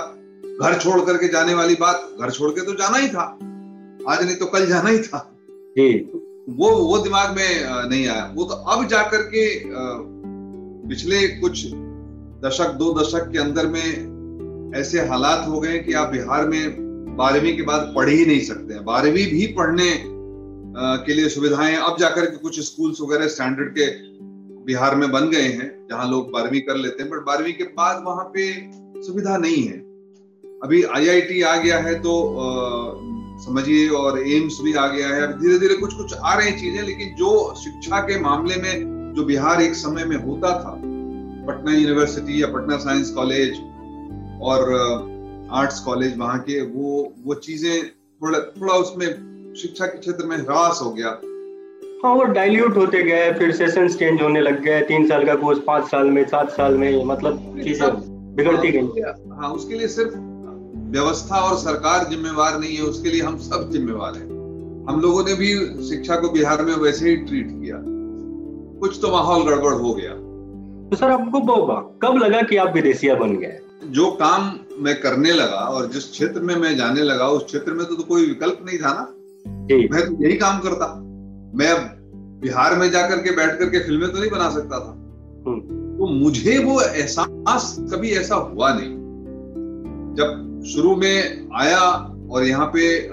घर 0.62 0.79
छोड़ 0.79 1.00
करके 1.00 1.29
जाने 1.29 1.55
वाली 1.55 1.75
बात 1.75 2.09
घर 2.21 2.31
छोड़ 2.31 2.50
के 2.50 2.61
तो 2.61 2.73
जाना 2.73 2.99
ही 2.99 3.09
था। 3.09 3.25
आज 4.09 4.25
नहीं 4.25 4.37
तो 4.37 4.47
कल 4.47 4.67
जाना 4.67 4.91
ही 4.91 4.99
था। 4.99 5.19
जी। 5.79 5.88
वो 6.59 6.71
वो 6.77 6.99
दिमाग 6.99 7.37
में 7.37 7.88
नहीं 7.88 8.07
आया। 8.09 8.33
वो 8.37 8.45
तो 8.45 8.55
अब 8.55 8.87
जाकर 8.88 9.23
के 9.35 9.45
पिछले 10.88 11.27
कुछ 11.41 11.67
दशक 12.45 12.73
दो 12.79 12.93
दशक 13.00 13.31
के 13.33 13.38
अंदर 13.38 13.67
में 13.67 14.08
ऐसे 14.77 15.01
हालात 15.01 15.47
हो 15.49 15.61
गए 15.61 15.79
कि 15.79 15.93
आप 15.93 16.09
बिहार 16.09 16.47
में 16.49 17.17
बारहवीं 17.17 17.57
के 17.57 17.63
बाद 17.63 17.93
पढ़ 17.97 18.09
ही 18.09 18.25
नहीं 18.27 18.41
सकते 18.41 18.75
हैं। 18.75 18.85
बारहवीं 18.85 19.27
भी 19.27 19.47
पढ़ने 19.55 19.91
के 21.07 21.15
लिए 21.15 21.29
सुविधाएँ 21.29 21.77
अब 21.77 21.97
जाकर 21.99 22.27
के 22.27 22.37
कुछ 22.37 22.61
स्कूल्स 22.61 23.01
वगैरह 23.01 23.29
स्टैंडर्ड 23.29 23.73
के 23.79 23.87
बिहार 24.67 24.95
में 24.97 25.11
बन 25.13 25.29
गए 25.31 25.43
हैं, 25.43 25.87
जहाँ 25.91 26.09
लोग 26.11 26.31
बारहवीं 26.33 26.61
कर 26.61 26.77
लेते 26.77 27.03
हैं 27.03 27.11
बट 27.13 27.25
बारहवीं 27.27 27.53
के 27.53 27.65
बाद 27.77 28.03
वहाँ 28.07 28.25
पे 28.35 28.51
सुविधा 29.03 29.37
नहीं 29.37 29.63
है। 29.63 29.77
अभी 30.63 30.83
आईआईटी 30.85 31.41
आ 31.43 31.57
गया 31.57 31.79
है 31.79 31.95
तो 31.95 32.13
समझिए 33.45 33.89
और 33.89 34.19
एम्स 34.21 34.59
भी 34.63 34.75
आ 34.75 34.87
गया 34.89 35.09
है। 35.09 35.23
अब 35.23 35.39
धीरे 35.41 35.59
धीरे 35.59 35.75
कुछ 35.75 35.95
कुछ 35.95 36.15
आ 36.15 36.35
रही 36.35 36.53
चीज़ें, 36.53 36.83
लेकिन 36.83 37.15
जो 37.15 37.55
शिक्षा 37.55 38.01
के 38.01 38.19
मामले 38.21 38.57
में, 38.57 39.15
जो 39.17 39.25
बिहार 39.25 39.63
एक 39.63 39.75
समय 39.75 40.05
में 40.05 40.17
होता 40.17 40.51
था, 40.61 40.75
पटना 41.47 41.73
यूनिवर्सिटी 41.73 42.43
या 42.43 42.47
पटना 42.47 42.77
साइंस 42.79 43.11
कॉलेज 43.11 43.61
और 44.42 44.73
आर्ट्स 45.50 45.80
कॉलेज 45.80 46.16
वहाँ 46.18 46.38
के 46.38 46.61
वो 46.62 47.12
वो 47.25 47.35
चीज़ें 47.35 47.88
थोड़ा 48.23 48.38
थोड़ा 48.38 48.75
उसमें 48.75 49.07
शिक्षा 49.57 49.87
के 49.87 49.99
क्षेत्र 49.99 50.26
में 50.26 50.37
ह्रास 50.37 50.80
हो 50.83 50.90
गया। 50.90 51.09
हाँ 52.04 52.14
वो 52.14 52.25
डाइल्यूट 52.25 52.76
होते 52.76 53.02
गए 53.02 53.33
फिर 53.33 53.52
सेशन 53.52 53.88
चेंज 53.88 54.23
होने 54.23 54.40
लग 54.40 54.62
गए 54.62 54.80
तीन 54.83 55.07
साल 55.09 55.25
का 55.26 55.35
कोर्स 55.35 55.59
पाँच 55.66 55.90
साल 55.90 56.11
में 56.11 56.25
सात 56.28 56.50
साल 56.50 56.75
में 56.75 57.04
मतलब 57.04 57.61
चीज़ें 57.64 57.88
बिगड़ती 58.37 58.71
गई। 58.71 59.02
हाँ 59.33 59.50
उसके 59.52 59.75
लिए 59.75 59.88
सिर्फ़ 59.88 60.14
व्यवस्था 60.92 61.40
और 61.40 61.57
सरकार 61.57 62.09
जिम्मेवार 62.11 62.59
नहीं 62.59 62.76
है 62.76 62.83
उसके 62.83 63.11
लिए 63.11 63.23
हम 63.23 63.38
सब 63.38 63.71
जिम्मेवार 63.71 64.14
हैं। 64.14 64.26
हम 64.88 65.00
लोगों 65.00 65.25
ने 65.25 65.35
भी 65.35 65.54
शिक्षा 65.88 66.16
को 66.16 66.28
बिहार 66.28 66.62
में 66.62 66.75
वैसे 66.75 67.09
ही 67.11 67.16
ट्रीट 67.16 67.49
किया। 67.50 67.76
कुछ 68.80 68.99
तो 69.02 69.11
माहौल 69.12 69.42
गड़बड़ 69.45 69.73
हो 69.73 69.95
गया। 69.95 70.12
तो 70.90 70.97
सर 70.97 71.11
आपको 71.11 71.40
कब 72.02 72.16
लगा 72.16 72.42
कि 72.42 72.57
आप 72.57 72.75
विदेशिया 72.75 73.14
बन 73.14 73.37
गए? 73.37 73.59
जो 73.85 74.11
काम 74.11 74.59
मैं 74.79 75.01
करने 75.01 75.33
लगा 75.33 75.59
और 75.59 75.87
जिस 75.87 76.11
क्षेत्र 76.11 76.41
में 76.41 76.57
मैं 76.57 76.77
जाने 76.77 77.01
लगा 77.01 77.29
उस 77.29 77.45
क्षेत्र 77.45 77.73
में 77.73 77.87
तो, 77.87 77.95
तो 77.95 78.03
कोई 78.03 78.27
विकल्प 78.27 78.59
नहीं 78.67 78.79
था 78.79 78.93
ना। 78.95 79.15
मैं 79.75 80.07
तो 80.07 80.25
यही 80.25 80.37
काम 80.37 80.61
करता। 80.61 80.95
मैं 81.55 81.99
बिहार 82.41 82.77
में 82.77 82.91
जाकर 82.91 83.17
के 83.17 83.31
बैठ 83.31 83.59
करके 83.59 83.79
फ़िल्में 83.79 84.13
तो 84.13 84.19
नहीं 84.19 84.31
बना 84.31 84.51
सकता 84.51 84.81
था। 84.81 84.91
हम्म। 85.47 85.61
तो 85.99 86.07
मुझे 86.07 86.59
वो 86.59 86.81
एहसास 86.81 87.77
कभी 87.81 88.11
ऐसा 88.11 88.35
हुआ 88.35 88.75
नहीं। 88.75 88.95
जब 90.15 90.63
शुरू 90.67 90.97
में 90.97 91.49
आया 91.57 91.81
और 92.31 92.45
यहाँ 92.45 92.67
पे 92.67 93.09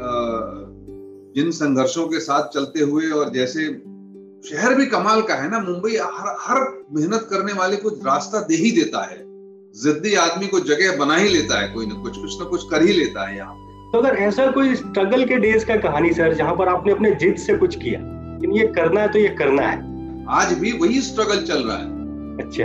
जिन 1.35 1.51
संघर्षों 1.51 2.07
के 2.07 2.19
साथ 2.19 2.43
चलते 2.43 2.79
हुए 2.79 3.09
और 3.09 3.29
जैसे 3.29 3.67
शहर 4.49 4.75
भी 4.75 4.85
कमाल 4.85 5.21
का 5.21 5.33
है 5.33 5.51
ना 5.51 5.59
मुंबई 5.59 5.95
हर 5.95 6.35
हर 6.39 6.85
मेहनत 6.93 7.27
करने 7.29 7.53
वाले 7.53 7.75
को 7.75 7.89
रास्ता 7.89 8.39
दे 8.39 8.55
ही 8.55 8.71
देता 8.71 9.03
है। 9.03 9.34
जिद्दी 9.75 10.13
आदमी 10.15 10.47
को 10.47 10.59
जगह 10.67 10.97
बना 10.97 11.15
ही 11.15 11.29
लेता 11.29 11.59
है 11.61 11.67
कोई 11.67 11.85
ना 11.85 11.95
कुछ 12.01 12.17
कुछ 12.17 12.39
ना 12.39 12.45
कुछ 12.45 12.63
कर 12.69 12.81
ही 12.81 12.93
लेता 12.93 13.27
है 13.27 13.35
यहाँ 13.37 13.53
पे। 13.53 13.91
तो 13.91 13.97
अगर 13.99 14.15
ऐसा 14.17 14.49
कोई 14.51 14.75
स्ट्रगल 14.75 15.25
के 15.25 15.37
डेज़ 15.39 15.65
का 15.65 15.75
कहानी 15.77 16.11
सर 16.13 16.33
जहाँ 16.33 16.55
पर 16.55 16.67
आपने 16.67 16.91
अपने 16.91 17.11
जिद 17.15 17.35
से 17.37 17.57
कुछ 17.57 17.75
किया 17.75 17.99
लेकिन 17.99 18.55
ये 18.57 18.67
करना 18.75 19.01
है 19.01 19.11
तो 19.11 19.19
ये 19.19 19.29
करना 19.39 19.67
है। 19.67 19.77
आज 20.31 20.53
भी 20.59 20.71
वही 20.79 21.01
स्ट्रगल 21.01 21.43
चल 21.43 21.63
रहा 21.63 21.77
है। 21.77 21.87
अच्छा। 22.37 22.63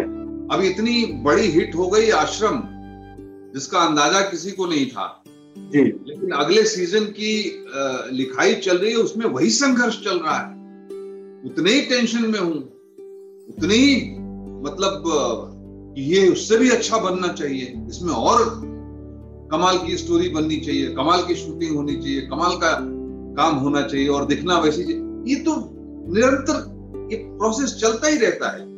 अब 0.55 0.63
इतनी 0.65 1.05
बड़ी 1.25 1.49
हिट 1.49 1.75
हो 1.77 1.89
गई 1.89 2.11
आश्रम 2.17 2.63
जिसका 3.55 3.81
अंदाज़ा 3.81 4.21
किसी 4.21 4.51
को 4.51 4.67
नहीं 4.67 4.87
था। 4.87 5.07
जी। 5.57 5.83
लेकिन 5.83 6.31
अगले 6.35 6.65
सीज़न 6.67 7.05
की 7.19 7.35
लिखाई 8.17 8.55
चल 8.57 8.79
रही 8.79 8.91
है 8.91 8.97
उसमें 8.99 9.27
वही 9.27 9.51
संघर्ष 9.53 10.03
चल 10.05 10.19
रहा 10.19 10.39
है। 10.39 10.49
उतने 11.47 11.73
ही 11.73 11.81
टेंशन 11.91 12.31
में 12.31 12.39
हूँ 12.39 12.57
उतने 13.49 13.75
ही 13.75 13.95
मतलब 14.65 15.03
ये 16.01 16.29
उससे 16.29 16.57
भी 16.57 16.71
अच्छा 16.71 16.99
बनना 16.99 17.29
चाहिए। 17.29 17.87
इसमें 17.89 18.13
और 18.15 18.45
कमाल 19.53 19.79
की 19.79 19.97
स्टोरी 19.97 20.29
बननी 20.29 20.57
चाहिए, 20.57 20.87
कमाल 20.87 21.23
की 21.23 21.35
शूटिंग 21.35 21.77
होनी 21.77 21.97
चाहिए, 21.97 22.21
कमाल 22.21 22.57
का 22.57 22.79
काम 23.37 23.57
होना 23.57 23.83
चाहिए 23.83 24.09
और 24.09 24.27
दिखना 24.27 24.59
वैसी 24.59 24.83
ये 25.31 25.37
तो 25.37 25.57
निरंतर 26.15 27.09
एक 27.13 27.25
प्रोसेस 27.39 27.75
चलता 27.75 28.09
ही 28.09 28.17
रहता 28.17 28.51
है। 28.57 28.69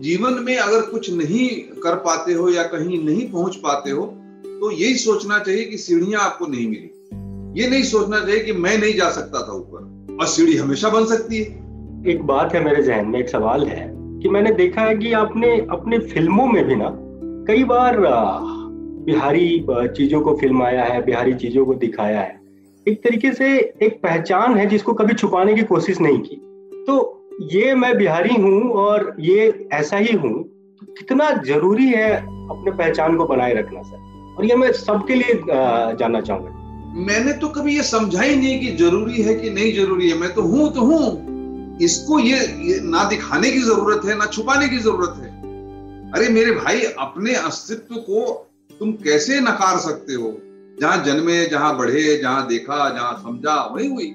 जीवन 0.00 0.32
में 0.32 0.56
अगर 0.56 0.80
कुछ 0.80 1.12
नहीं 1.12 1.48
कर 1.82 1.94
पाते 1.94 2.32
हो 2.32 2.50
या 2.50 2.62
कहीं 2.62 3.04
नहीं 3.04 3.30
पहुँच 3.30 3.56
पाते 3.56 3.90
हो 3.90 4.06
तो 4.46 4.70
यही 4.70 4.94
सोचना 4.94 5.38
चाहिए 5.38 5.64
कि 5.64 5.78
सीढ़ियाँ 5.78 6.20
आपको 6.20 6.46
नहीं 6.46 6.68
मिली। 6.68 7.62
ये 7.62 7.70
नहीं 7.70 7.82
सोचना 7.82 8.20
चाहिए 8.20 8.40
कि 8.40 8.52
मैं 8.52 8.78
नहीं 8.78 8.94
जा 8.94 9.10
सकता 9.10 9.46
था 9.48 9.52
ऊपर। 9.52 10.16
और 10.20 10.26
सीढ़ी 10.26 10.56
हमेशा 10.56 10.88
बन 10.88 11.06
सकती 11.06 11.36
है। 11.36 11.46
एक 12.08 12.22
बात 12.22 12.54
है 12.54 12.64
मेरे 12.64 12.82
जहन 12.82 13.06
में, 13.06 13.20
एक 13.20 13.28
सवाल 13.28 13.66
है। 13.66 13.95
कि 14.22 14.28
मैंने 14.28 14.50
देखा 14.52 14.82
है 14.82 14.96
कि 14.96 15.12
आपने 15.12 15.48
अपने 15.70 15.98
फ़िल्मों 15.98 16.46
में 16.46 16.64
भी 16.64 16.76
ना, 16.76 16.90
कई 17.48 17.64
बार 17.64 17.96
बिहारी 19.06 19.48
चीज़ों 19.70 20.20
को 20.20 20.34
फिल्माया 20.34 20.84
है, 20.84 21.04
बिहारी 21.04 21.34
चीज़ों 21.34 21.64
को 21.66 21.74
दिखाया 21.74 22.20
है। 22.20 22.40
एक 22.86 23.02
तरीके 23.04 23.32
से 23.32 23.48
एक 23.82 23.98
पहचान 24.02 24.56
है 24.56 24.66
जिसको 24.66 24.92
कभी 24.92 25.14
छुपाने 25.14 25.54
की 25.54 25.62
कोशिश 25.62 26.00
नहीं 26.00 26.18
की। 26.18 26.36
तो 26.86 26.96
ये 27.52 27.74
मैं 27.74 27.96
बिहारी 27.98 28.34
हूँ 28.34 28.70
और 28.72 29.14
ये 29.20 29.68
ऐसा 29.72 29.96
ही 29.96 30.16
हूँ। 30.16 30.32
तो 30.42 30.92
कितना 30.92 31.30
ज़रूरी 31.46 31.86
है 31.86 32.12
अपने 32.16 32.70
पहचान 32.70 33.16
को 33.16 33.24
बनाए 33.24 33.54
रखना, 33.54 33.82
सर? 33.82 34.34
और 34.38 34.44
ये 34.44 34.56
मैं 34.56 34.72
सबके 34.72 35.14
लिए 35.14 35.34
जानना 35.44 36.20
चाहूँगा। 36.20 36.50
मैंने 37.06 37.32
तो 37.32 37.48
कभी 37.48 37.76
ये 37.76 37.82
समझा 37.82 38.22
ही 38.22 38.36
नहीं 38.36 38.60
कि 38.60 38.70
ज़रूरी 38.76 39.22
है 39.22 39.34
कि 39.34 39.50
नहीं 39.50 39.72
ज़रूरी 39.74 40.10
है। 40.10 40.18
मैं 40.18 40.32
तो 40.34 40.42
हूँ 40.42 40.72
तो 40.74 40.80
हूँ। 40.80 41.35
इसको 41.82 42.18
ये, 42.18 42.38
ये 42.38 42.80
ना 42.80 43.04
दिखाने 43.04 43.50
की 43.50 43.58
ज़रूरत 43.58 44.04
है 44.04 44.16
ना 44.18 44.26
छुपाने 44.26 44.68
की 44.68 44.78
ज़रूरत 44.78 45.14
है। 45.18 45.30
अरे 46.12 46.28
मेरे 46.28 46.50
भाई 46.50 46.80
अपने 46.80 47.34
अस्तित्व 47.34 47.94
को 47.94 48.50
तुम 48.78 48.92
कैसे 48.92 49.40
नकार 49.40 49.78
सकते 49.78 50.14
हो? 50.14 50.38
जहाँ 50.80 51.04
जन्मे 51.04 51.46
जहाँ 51.46 51.76
बढ़े 51.78 52.16
जहाँ 52.16 52.46
देखा 52.46 52.88
जहाँ 52.90 53.12
समझा 53.22 53.54
वही 53.74 53.88
हुई 53.88 54.14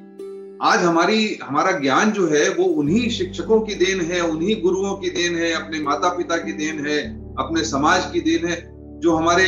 आज 0.64 0.80
हमारी 0.80 1.40
हमारा 1.44 1.72
ज्ञान 1.72 2.12
जो 2.12 2.28
है 2.28 2.50
वो 2.50 2.64
उन्हीं 2.64 3.10
शिक्षकों 3.10 3.60
की 3.62 3.76
देन 3.76 4.02
है 4.02 4.22
उन्हीं 4.22 4.62
गुरुओं 4.62 4.96
की 4.96 5.10
देन 5.10 5.36
है 5.36 5.52
अपने 5.54 5.80
माता 5.80 6.10
पिता 6.10 6.38
की 6.38 6.52
देन 6.52 6.86
है 6.88 7.00
अपने 7.36 7.64
समाज 7.64 8.06
की 8.14 8.20
देन 8.20 8.48
है 8.48 8.58
जो 9.00 9.16
हमारे 9.16 9.46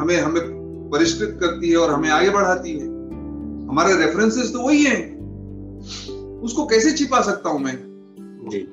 हमें 0.00 0.20
हमें 0.20 0.42
परिष्कृत 0.90 1.38
करती 1.40 1.70
है 1.70 1.76
और 1.76 1.90
हमें 1.90 2.10
आगे 2.10 2.30
बढ़ाती 2.30 2.72
है। 2.72 2.86
हमारे 3.68 3.96
रेफरेंसेस 3.96 4.52
तो 4.52 4.60
वही 4.60 4.84
हैं। 4.84 5.16
उसको 6.42 6.66
कैसे 6.66 6.92
छिपा 6.92 7.20
सकता 7.20 7.50
हूँ 7.50 7.60
मैं? 7.60 7.76
जी। 8.48 8.66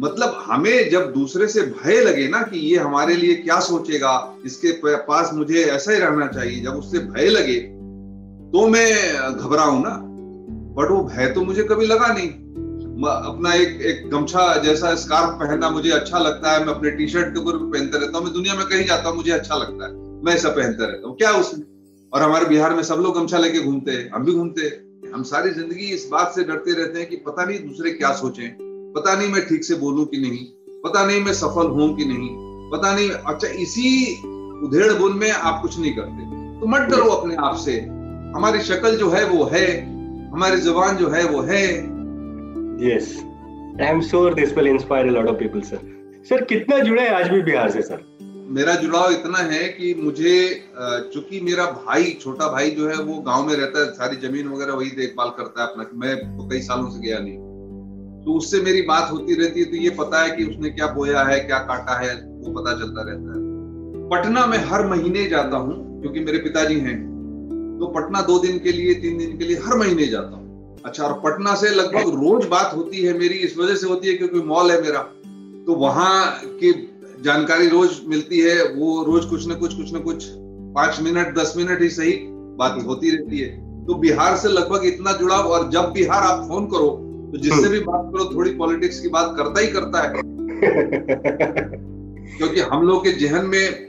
मतलब 0.00 0.42
हमें 0.46 0.90
जब 0.90 1.12
दूसरे 1.12 1.46
से 1.48 1.60
भय 1.60 2.00
लगे 2.00 2.28
ना 2.28 2.42
कि 2.42 2.58
ये 2.58 2.76
हमारे 2.76 3.14
लिए 3.14 3.34
क्या 3.34 3.60
सोचेगा 3.60 4.34
इसके 4.46 4.96
पास 4.96 5.30
मुझे 5.34 5.62
ऐसा 5.64 5.92
ही 5.92 5.98
रहना 5.98 6.26
चाहिए 6.26 6.60
जब 6.60 6.70
उससे 6.70 6.98
भय 6.98 7.28
लगे 7.28 7.58
तो 8.52 8.68
मैं 8.68 8.92
घबराऊं 9.36 9.82
ना। 9.82 9.98
बट 10.74 10.90
वो 10.90 11.02
भय 11.04 11.26
तो 11.26 11.42
मुझे 11.42 11.62
कभी 11.62 11.86
लगा 11.86 12.06
नहीं। 12.06 12.28
अपना 13.04 13.54
एक 13.54 13.80
एक 13.82 14.10
गमछा 14.10 14.62
जैसा 14.62 14.94
स्कार्फ 14.94 15.28
पहनना 15.28 15.70
मुझे 15.70 15.90
अच्छा 15.90 16.18
लगता 16.18 16.52
है 16.52 16.66
मैं 16.66 16.74
अपने 16.74 16.90
टी 16.90 17.08
शर्ट 17.08 17.34
के 17.34 17.40
ऊपर 17.40 17.56
पहनते 17.56 17.98
रहता 17.98 18.18
हूँ 18.18 18.24
मैं 18.24 18.34
दुनिया 18.34 18.54
में 18.54 18.66
कहीं 18.66 18.86
जाता 18.86 19.08
हूँ 19.08 19.16
मुझे 19.16 19.30
अच्छा 19.30 19.54
लगता 19.54 19.86
है। 19.86 19.92
मैं 20.24 20.32
ऐसा 20.32 20.48
पहनता 20.48 20.84
रहता 20.84 21.08
हूँ। 21.08 21.16
क्या 21.16 21.32
उसमें? 21.32 21.64
और 22.12 22.22
हमारे 22.22 22.44
बिहार 22.44 22.74
में 22.74 22.82
सब 22.82 22.94
लोग 22.94 23.18
गमछा 23.18 23.38
लेके 23.38 23.60
घूमते 23.60 23.92
हैं 23.92 24.10
हम 24.10 24.24
भी 24.24 24.32
घूमते 24.32 24.62
हैं। 24.62 24.87
हम 25.14 25.22
सारी 25.22 25.50
ज़िंदगी 25.50 25.84
इस 25.84 26.08
बात 26.12 26.32
से 26.34 26.44
डरते 26.44 26.72
रहते 26.72 26.98
हैं 26.98 27.08
कि 27.08 27.16
पता 27.16 27.44
नहीं 27.44 27.58
दूसरे 27.58 27.90
क्या 27.90 28.12
सोचें। 28.12 28.56
पता 28.96 29.14
नहीं 29.16 29.28
मैं 29.28 29.46
ठीक 29.48 29.64
से 29.64 29.74
बोलूँ 29.74 30.04
कि 30.06 30.18
नहीं। 30.18 30.44
पता 30.84 31.06
नहीं 31.06 31.20
मैं 31.20 31.32
सफल 31.32 31.66
हूँ 31.66 31.96
कि 31.96 32.04
नहीं। 32.04 32.28
पता 32.70 32.94
नहीं 32.94 33.10
अच्छा 33.10 33.48
इसी 33.48 34.14
उधेड़ 34.64 34.92
बुन 34.92 35.16
में 35.18 35.30
आप 35.30 35.62
कुछ 35.62 35.78
नहीं 35.78 35.94
करते। 35.96 36.26
तो 36.60 36.66
मत 36.66 36.80
डरो 36.80 37.10
अपने 37.10 37.36
आप 37.36 37.56
से। 37.56 37.80
हमारी 38.36 38.60
शक्ल 38.60 38.96
जो 38.96 39.10
है 39.10 39.24
वो 39.28 39.44
है। 39.44 39.66
हमारी 40.30 40.56
ज़ुबान 40.56 40.96
जो 40.96 41.08
है 41.08 41.24
वो 41.24 41.40
है। 41.42 41.64
Yes 42.86 43.16
I 43.80 43.86
am 43.86 44.00
sure 44.00 44.34
this 44.34 44.56
will 44.56 44.66
inspire 44.66 45.06
a 45.06 45.10
lot 45.10 45.26
of 45.26 45.36
people 45.36 45.60
sir 45.60 45.80
sir 46.28 46.44
कितना 46.44 46.78
जुड़े 46.78 47.08
आज 47.08 47.28
भी 47.28 47.42
बिहार 47.42 47.70
से 47.70 47.82
सर 47.82 48.17
मेरा 48.48 48.74
जुड़ाव 48.74 49.10
इतना 49.12 49.38
है 49.38 49.66
कि 49.68 49.94
मुझे 49.94 50.34
चूँकि 51.12 51.40
मेरा 51.40 51.64
भाई, 51.66 52.10
छोटा 52.22 52.46
भाई 52.48 52.70
जो 52.70 52.88
है, 52.88 52.96
वो 52.96 53.18
गाँव 53.22 53.46
में 53.46 53.54
रहता 53.54 53.80
है, 53.80 53.90
सारी 53.92 54.16
ज़मीन 54.18 54.48
वगैरह 54.48 54.72
वही 54.72 54.90
देखभाल 54.90 55.30
करता 55.38 55.62
है 55.62 55.68
अपना। 55.68 55.86
मैं 55.94 56.16
तो 56.28 56.48
कई 56.48 56.60
सालों 56.60 56.90
से 56.90 57.00
गया 57.00 57.18
नहीं। 57.18 57.36
तो 58.24 58.32
उससे 58.32 58.60
मेरी 58.60 58.82
बात 58.82 59.10
होती 59.12 59.34
रहती 59.34 59.60
है 59.60 59.66
तो 59.66 59.76
ये 59.76 59.90
पता 59.98 60.22
है 60.22 60.30
कि 60.30 60.44
उसने 60.44 60.70
क्या 60.70 60.86
बोया 60.94 61.22
है, 61.22 61.38
क्या 61.40 61.58
काटा 61.64 61.98
है, 61.98 62.14
वो 62.14 62.52
पता 62.52 62.72
चलता 62.78 63.02
रहता 63.02 63.32
है। 63.32 63.46
पटना 64.10 64.46
में 64.46 64.58
हर 64.64 64.86
महीने 64.86 65.26
जाता 65.28 65.56
हूँ, 65.56 66.00
क्योंकि 66.00 66.20
मेरे 66.20 66.38
पिताजी 66.38 66.80
हैं। 66.80 66.98
तो 67.80 67.86
पटना 67.92 68.20
दो 68.22 68.38
दिन 68.38 68.58
के 68.58 68.72
लिए, 68.72 68.94
तीन 68.94 69.18
दिन 69.18 69.38
के 69.38 69.44
लिए 69.44 69.56
हर 69.58 69.78
महीने 69.78 70.06
जाता 70.06 70.36
हूँ। 70.36 70.82
अच्छा 70.84 71.04
और 71.04 71.20
पटना 71.20 71.54
से 71.54 71.70
लगभग 71.70 72.14
रोज 72.16 72.46
बात 72.48 72.74
होती 72.76 73.02
है 73.02 73.18
मेरी, 73.18 73.34
इस 73.36 73.58
वजह 73.58 73.74
से 73.74 73.86
होती 73.86 74.08
है 74.08 74.14
क्योंकि 74.14 74.40
मॉल 74.46 74.70
है 74.70 74.82
मेरा। 74.82 75.00
तो 75.66 75.74
वहाँ 75.76 76.40
के 76.44 76.72
जानकारी 77.24 77.68
रोज 77.68 77.90
मिलती 78.08 78.40
है 78.40 78.74
वो 78.74 79.04
रोज 79.04 79.24
कुछ 79.24 79.46
ना 79.46 79.54
कुछ 79.54 79.74
कुछ 79.74 79.92
ना 79.92 79.98
कुछ 79.98 80.24
पाँच 80.74 81.00
मिनट 81.00 81.38
दस 81.38 81.54
मिनट 81.56 81.80
ही 81.80 81.88
सही 81.88 82.12
बात 82.58 82.86
होती 82.86 83.10
रहती 83.10 83.38
है। 83.38 83.68
तो 83.86 83.94
बिहार 83.94 84.36
से 84.36 84.48
लगभग 84.48 84.84
इतना 84.84 85.12
जुड़ाव 85.12 85.40
और 85.40 85.70
जब 85.70 85.92
बिहार 85.92 86.22
आप 86.22 86.48
फ़ोन 86.48 86.66
करो 86.66 87.04
तो 87.32 87.38
जिससे 87.38 87.68
भी 87.68 87.80
बात 87.80 88.10
करो 88.14 88.34
थोड़ी 88.34 88.50
पॉलिटिक्स 88.50 89.00
की 89.00 89.08
बात 89.08 89.34
करता 89.36 89.60
ही 89.60 89.66
करता 89.66 90.02
है। 90.02 90.12
क्योंकि 92.38 92.60
हम 92.60 92.82
लोग 92.82 93.04
के 93.04 93.12
जहन 93.12 93.46
में 93.46 93.88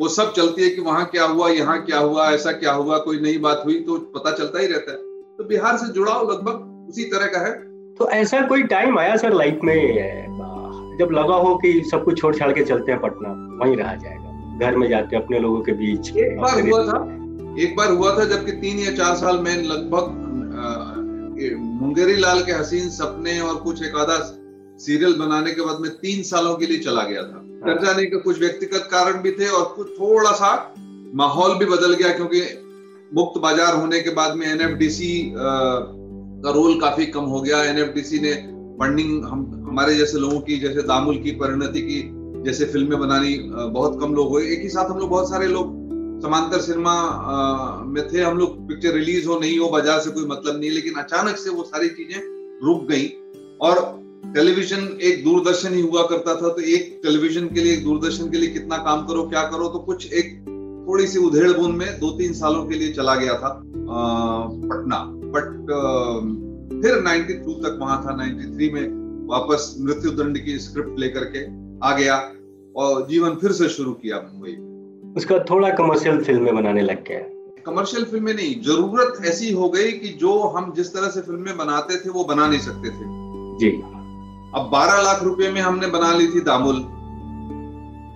वो 0.00 0.08
सब 0.08 0.32
चलती 0.32 0.62
है 0.62 0.70
कि 0.70 0.80
वहाँ 0.80 1.04
क्या 1.04 1.24
हुआ 1.24 1.48
यहाँ 1.48 1.84
क्या 1.84 1.98
हुआ 1.98 2.30
ऐसा 2.30 2.52
क्या 2.52 2.72
हुआ 2.72 2.98
कोई 2.98 3.20
नई 3.20 3.38
बात 3.38 3.62
हुई 3.64 3.80
तो 3.80 3.96
पता 3.96 4.30
चलता 4.30 4.58
ही 4.58 4.66
रहता 4.66 4.92
है। 4.92 4.98
तो 5.38 5.44
बिहार 5.44 5.76
से 5.76 5.92
जुड़ाव 5.92 6.30
लगभग 6.30 6.86
उसी 6.88 7.04
तरह 7.04 7.26
का 7.26 7.46
है। 7.46 7.70
तो 7.96 8.10
ऐसा 8.10 8.46
कोई 8.46 8.62
टाइम 8.62 8.98
आया 8.98 9.16
सर 9.16 9.34
लाइफ 9.34 9.58
में? 9.64 10.26
जब 11.00 11.12
लगा 11.12 11.36
हो 11.44 11.54
कि 11.58 11.72
सब 11.90 12.04
कुछ 12.04 12.20
छोड़ 12.20 12.34
छाड़ 12.36 12.52
के 12.52 12.64
चलते 12.64 12.92
हैं 12.92 13.00
पटना 13.00 13.30
वहीं 13.60 13.76
रहा 13.76 13.94
जाएगा। 13.96 14.28
घर 14.60 14.76
में 14.76 14.88
जाते 14.88 15.16
अपने 15.16 15.38
लोगों 15.38 15.60
के 15.62 15.72
बीच 15.74 16.16
एक 16.18 16.40
बार 16.40 16.60
हुआ 16.60 16.82
था 16.86 16.98
एक 17.58 17.76
बार 17.76 17.92
हुआ 17.92 18.10
था 18.18 18.24
जबकि 18.26 18.52
तीन 18.60 18.78
या 18.78 18.92
चार 18.96 19.14
साल 19.16 19.38
में 19.38 19.54
लगभग 19.64 20.18
मुंगेरी 21.80 22.16
लाल 22.16 22.42
के 22.44 22.52
हसीन 22.52 22.88
सपने 22.90 23.38
और 23.40 23.54
कुछ 23.60 23.82
एक 23.82 23.96
आधा 23.96 24.16
सीरियल 24.80 25.14
बनाने 25.18 25.50
के 25.50 25.62
बाद 25.62 25.80
में 25.80 25.90
तीन 25.98 26.22
सालों 26.22 26.54
के 26.56 26.66
लिए 26.66 26.78
चला 26.80 27.02
गया 27.04 27.22
था। 27.22 27.38
हाँ। 27.64 27.76
जाने 27.78 28.04
के 28.06 28.18
कुछ 28.20 28.38
व्यक्तिगत 28.40 28.88
कारण 28.90 29.20
भी 29.22 29.30
थे 29.32 29.48
और 29.50 29.64
कुछ 29.76 29.88
थोड़ा 29.90 30.32
सा 30.32 30.50
माहौल 31.14 31.54
भी 31.58 31.66
बदल 31.66 31.94
गया 31.94 32.12
क्योंकि 32.16 32.40
मुक्त 33.12 33.40
बाज़ार 33.42 33.74
होने 33.76 34.00
के 34.00 34.10
बाद 34.14 34.36
में 34.36 34.46
एनएफडीसी 34.46 35.12
का 35.36 36.50
रोल 36.52 36.78
काफ़ी 36.80 37.06
कम 37.16 37.24
हो 37.32 37.40
गया। 37.40 37.62
एनएफडीसी 37.64 38.18
ने 38.20 38.32
फंडिंग 38.80 39.24
हम 39.24 39.40
हमारे 39.70 39.94
जैसे 39.96 40.18
लोगों 40.18 40.40
की, 40.40 40.58
जैसे 40.58 40.82
दामुल 40.84 41.16
की, 41.16 41.30
परिणति 41.40 41.80
की, 41.80 42.00
जैसे 42.44 42.64
फ़िल्में 42.66 42.98
बनानी 43.00 43.36
बहुत 43.70 44.00
कम 44.00 44.14
लोग 44.14 44.28
हुए। 44.28 44.42
एक 44.46 44.62
ही 44.62 44.68
साथ 44.68 44.90
हम 44.90 44.98
लोग 44.98 45.10
बहुत 45.10 45.30
सारे 45.30 45.46
लोग, 45.48 45.78
समांतर 46.22 46.60
सिनेमा 46.60 46.94
में 47.86 48.02
थे। 48.08 48.20
हम 48.20 48.38
लोग 48.38 48.58
पिक्चर 48.68 48.94
रिलीज़ 48.94 49.28
हो, 49.28 49.38
नहीं 49.40 49.58
हो, 49.58 49.68
बाज़ार 49.68 50.00
से 50.00 50.10
कोई 50.10 50.24
मतलब 50.26 50.58
नहीं, 50.60 50.70
लेकिन 50.70 50.94
अचानक 50.94 51.36
से 51.36 51.50
वो 51.50 51.62
सारी 51.64 51.88
चीज़ें 51.90 52.20
रुक 52.64 52.86
गई। 52.90 53.06
और 53.60 53.78
टेलीविज़न 54.34 54.86
एक 55.02 55.22
दूरदर्शन 55.24 55.74
ही 55.74 55.80
हुआ 55.82 56.02
करता 56.06 56.34
था 56.34 56.48
तो 56.48 56.60
एक 56.60 57.00
टेलीविज़न 57.02 57.46
के 57.48 57.60
लिए, 57.60 57.72
एक 57.72 57.84
दूरदर्शन 57.84 58.30
के 58.30 58.38
लिए 58.38 58.50
कितना 58.50 58.76
काम 58.78 59.06
करो, 59.06 59.22
क्या 59.24 59.42
करो 59.50 59.68
तो 59.68 59.78
कुछ 59.78 60.12
एक 60.12 60.38
थोड़ी 60.88 61.06
सी 61.06 61.18
उधेड़ 61.18 61.52
बुन 61.52 61.72
में 61.76 61.88
दो 62.00 62.10
तीन 62.18 62.32
सालों 62.34 62.64
के 62.66 62.74
लिए 62.74 62.92
चला 62.92 63.14
गया 63.14 63.34
था 63.34 63.60
पटना। 63.64 65.04
बट 65.34 65.46
फिर 66.82 67.00
92 67.02 67.54
तक 67.62 67.78
वहाँ 67.80 68.02
था 68.04 68.16
93 68.16 68.70
में 68.72 68.99
वापस 69.30 69.74
मृत्यु 69.80 70.10
दंड 70.12 70.38
की 70.38 70.58
स्क्रिप्ट 70.58 70.98
लेकर 70.98 71.24
के 71.34 71.44
आ 71.86 71.96
गया 71.96 72.16
और 72.74 73.06
जीवन 73.06 73.34
फिर 73.34 73.52
से 73.52 73.68
शुरू 73.68 73.92
किया 74.02 74.20
मुंबई 74.22 74.56
उसका 75.16 75.38
थोड़ा 75.50 75.70
कमर्शियल 75.74 76.22
फ़िल्में 76.24 76.54
बनाने 76.54 76.82
लग 76.82 77.04
गया। 77.04 77.20
कमर्शियल 77.66 78.04
फ़िल्में 78.04 78.32
नहीं 78.34 78.54
ज़रूरत 78.62 79.24
ऐसी 79.26 79.50
हो 79.52 79.68
गई 79.68 79.90
कि 79.92 80.08
जो 80.20 80.38
हम 80.48 80.72
जिस 80.76 80.92
तरह 80.94 81.08
से 81.08 81.20
फ़िल्में 81.20 81.56
बनाते 81.56 81.96
थे 81.96 82.10
वो 82.10 82.24
बना 82.24 82.46
नहीं 82.46 82.60
सकते 82.60 82.88
थे। 82.88 83.08
जी। 83.58 83.70
अब 84.54 84.70
12 84.72 85.02
लाख 85.02 85.22
रुपए 85.22 85.50
में 85.52 85.60
हमने 85.60 85.86
बना 85.86 86.12
ली 86.12 86.26
थी 86.26 86.40
दामुल। 86.40 86.76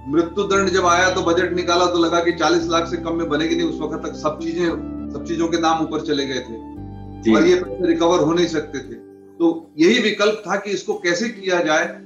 मृत्यु 0.09 0.45
दंड 0.45 0.69
जब 0.69 0.87
आया 0.87 1.11
तो 1.11 1.23
बजट 1.23 1.53
निकाला 1.53 1.87
तो 1.87 1.99
लगा 1.99 2.21
कि 2.21 2.33
40 2.33 2.69
लाख 2.69 2.87
से 2.87 2.97
कम 2.97 3.17
में 3.17 3.29
बनेगी 3.29 3.57
नहीं 3.57 3.69
उस 3.69 3.81
वक्त 3.81 4.07
तक 4.07 4.15
सब 4.15 4.39
चीज़ें 4.43 4.67
सब 5.13 5.25
चीज़ों 5.29 5.49
के 5.49 5.61
नाम 5.61 5.83
ऊपर 5.83 6.01
चले 6.01 6.27
गए 6.27 6.41
थे। 6.41 7.33
और 7.35 7.47
ये 7.47 7.55
पैसे 7.55 7.87
रिकवर 7.87 8.21
हो 8.21 8.33
नहीं 8.33 8.47
सकते 8.47 8.79
थे। 8.79 9.04
तो 9.39 9.71
यही 9.79 9.99
विकल्प 9.99 10.43
था 10.47 10.57
कि 10.57 10.71
इसको 10.71 10.95
कैसे 10.95 11.29
किया 11.29 11.61
जाए 11.61 12.01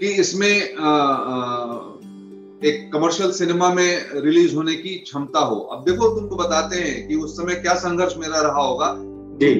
कि 0.00 0.06
इसमें 0.06 0.76
आ, 0.76 0.88
आ, 0.88 1.76
एक 2.64 2.90
कमर्शियल 2.92 3.32
सिनेमा 3.32 3.74
में 3.74 4.06
रिलीज़ 4.14 4.56
होने 4.56 4.74
की 4.74 4.88
क्षमता 4.88 5.38
हो। 5.38 5.56
अब 5.56 5.84
देखो 5.84 6.20
तुमको 6.20 6.36
बताते 6.36 6.76
हैं 6.76 7.08
कि 7.08 7.14
उस 7.14 7.36
समय 7.36 7.54
क्या 7.54 7.74
संघर्ष 7.74 8.14
मेरा 8.16 8.40
रहा 8.40 8.62
होगा। 8.62 8.94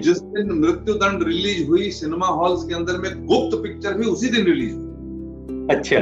जिस 0.01 0.19
दिन 0.19 0.53
मृत्यु 0.53 0.95
दंड 0.95 1.23
रिलीज़ 1.23 1.69
हुई 1.69 1.91
सिनेमा 1.91 2.27
हॉल्स 2.27 2.65
के 2.65 2.75
अंदर 2.75 2.99
में 2.99 3.27
गुप्त 3.27 3.63
पिक्चर 3.63 3.95
भी 3.95 4.07
उसी 4.07 4.29
दिन 4.29 4.45
रिलीज़ 4.45 4.75
हुई। 4.75 5.77
अच्छा। 5.77 6.01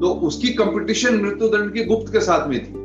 तो 0.00 0.08
उसकी 0.14 0.48
कंपटीशन 0.48 1.16
मृत्युदंड 1.16 1.72
की 1.72 1.84
गुप्त 1.84 2.12
के 2.12 2.20
साथ 2.20 2.48
में 2.48 2.64
थी। 2.64 2.78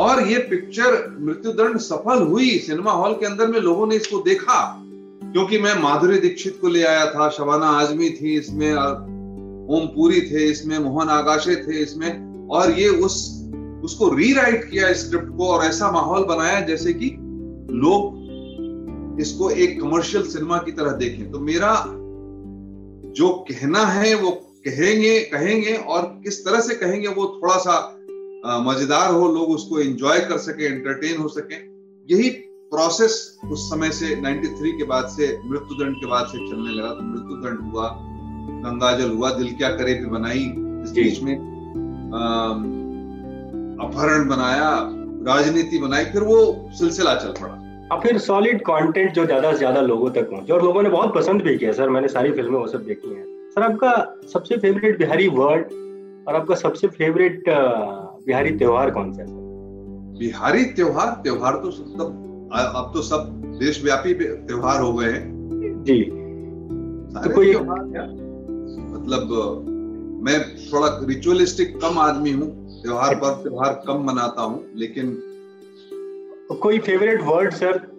और 0.00 0.28
ये 0.28 0.38
पिक्चर 0.38 1.16
मृत्युदंड 1.20 1.78
सफल 1.78 2.22
हुई 2.22 2.58
सिनेमा 2.58 2.92
हॉल 2.92 3.12
के 3.12 3.26
अंदर 3.26 3.46
में 3.46 3.60
लोगों 3.60 3.86
ने 3.86 3.96
इसको 3.96 4.18
देखा। 4.18 4.79
क्योंकि 5.32 5.58
मैं 5.58 5.74
माधुरी 5.82 6.18
दीक्षित 6.18 6.58
को 6.60 6.68
ले 6.68 6.82
आया 6.82 7.06
था, 7.06 7.28
शबाना 7.28 7.66
आजमी 7.66 8.10
थी, 8.10 8.38
इसमें 8.38 8.72
ओम 9.70 9.86
पुरी 9.86 10.20
थे, 10.20 10.44
इसमें 10.50 10.78
मोहन 10.78 11.08
आगाशे 11.08 11.56
थे, 11.56 11.82
इसमें, 11.82 12.48
और 12.48 12.70
ये 12.70 12.88
उस, 12.88 13.46
उसको 13.84 14.08
रीराइट 14.14 14.70
किया 14.70 14.92
स्क्रिप्ट 14.92 15.36
को 15.36 15.48
और 15.48 15.64
ऐसा 15.64 15.90
माहौल 15.90 16.24
बनाया 16.24 16.60
जैसे 16.60 16.92
कि 16.92 17.16
लोग 17.70 18.18
इसको 19.20 19.50
एक 19.50 19.80
कमर्शियल 19.80 20.22
सिनेमा 20.22 20.58
की 20.58 20.72
तरह 20.72 20.90
देखें। 20.90 21.30
तो 21.30 21.40
मेरा 21.40 21.72
जो 23.16 23.28
कहना 23.50 23.84
है, 23.84 24.14
वो 24.14 24.30
कहेंगे 24.66 25.20
कहेंगे 25.20 25.72
और 25.74 26.02
किस 26.24 26.44
तरह 26.44 26.60
से 26.60 26.74
कहेंगे, 26.74 27.08
वो 27.08 27.40
थोड़ा 27.42 27.56
सा 27.56 27.96
मज़ेदार 28.46 29.12
हो, 29.12 29.28
लोग 29.28 29.50
उसको 29.50 29.78
एंजॉय 29.78 30.20
कर 30.20 30.38
सके 30.38 30.64
एंटरटेन 30.64 31.20
हो 31.20 31.28
सके। 31.28 31.54
यही 32.08 32.28
प्रोसेस 32.72 33.14
उस 33.52 33.68
समय 33.70 33.90
से 33.92 34.14
93 34.16 34.72
के 34.78 34.84
बाद 34.84 35.06
से 35.08 35.26
मृत्युदंड 35.44 35.96
के 36.00 36.06
बाद 36.06 36.26
से 36.26 36.38
चलने 36.50 36.72
लगा। 36.72 36.90
तो 36.90 37.02
मृत्युदंड 37.04 37.72
हुआ 37.72 37.88
गंगाजल 38.64 39.10
हुआ 39.10 39.30
दिल 39.32 39.54
क्या 39.54 39.70
करे 39.76 39.94
भी 39.94 40.06
बनाई 40.08 40.44
इस 40.84 40.92
बीच 40.92 41.22
में। 41.22 41.34
अपहरण 43.80 44.28
बनाया 44.28 44.70
राजनीति 45.26 45.78
बनाई 45.78 46.04
फिर 46.12 46.22
वो 46.22 46.38
सिलसिला 46.78 47.14
चल 47.16 47.34
पड़ा। 47.40 47.54
और 47.92 48.00
फिर 48.00 48.18
सॉलिड 48.20 48.60
कंटेंट 48.62 49.12
जो 49.14 49.24
ज़्यादा 49.26 49.52
से 49.52 49.58
ज़्यादा 49.58 49.80
लोगों 49.82 50.10
तक 50.10 50.30
पहुँचे 50.30 50.52
और 50.52 50.62
लोगों 50.64 50.82
ने 50.82 50.88
बहुत 50.90 51.14
पसंद 51.14 51.42
भी 51.42 51.56
किया 51.58 51.72
सर 51.72 51.88
मैंने 51.90 52.08
सारी 52.08 52.32
फ़िल्में 52.32 52.58
वो 52.58 52.66
सब 52.68 52.84
देखी 52.84 53.14
हैं। 53.14 53.24
सर 53.50 53.62
आपका 53.62 53.92
सबसे 54.32 54.56
फेवरेट 54.58 54.98
बिहारी 54.98 55.28
वर्ड 55.34 55.72
और 56.28 56.34
आपका 56.36 56.54
सबसे 56.56 56.88
फेवरेट 56.96 57.44
बिहारी 57.48 58.50
त्योहार 58.58 58.90
कौन 58.90 59.12
सा 59.12 59.22
है 59.22 59.28
बिहारी 60.18 60.64
त्योहार 60.76 61.20
त्योहार 61.22 61.54
तो 61.62 61.70
सब 61.70 62.26
अब 62.52 62.90
तो 62.94 63.02
सब 63.02 63.42
देशव्यापी 63.58 64.14
त्योहार 64.14 64.80
हो 64.80 64.92
गए 64.92 65.10
हैं। 65.12 65.40
जी। 65.84 66.04
तो 67.14 67.34
कोई 67.34 67.56
मतलब 68.90 69.28
मैं 70.24 70.56
थोड़ा 70.56 71.00
रिचुअलिस्टिक 71.02 71.76
कम 71.76 71.98
आदमी 71.98 72.30
हूँ 72.30 72.68
त्योहार 72.82 73.14
पर 73.14 73.30
त्योहार 73.30 73.82
कम 73.86 74.04
मनाता 74.04 74.42
हूँ 74.42 74.64
लेकिन 74.76 75.22
कोई 76.62 76.78
favourite 76.78 77.22
word 77.22 77.52
sir 77.52 77.96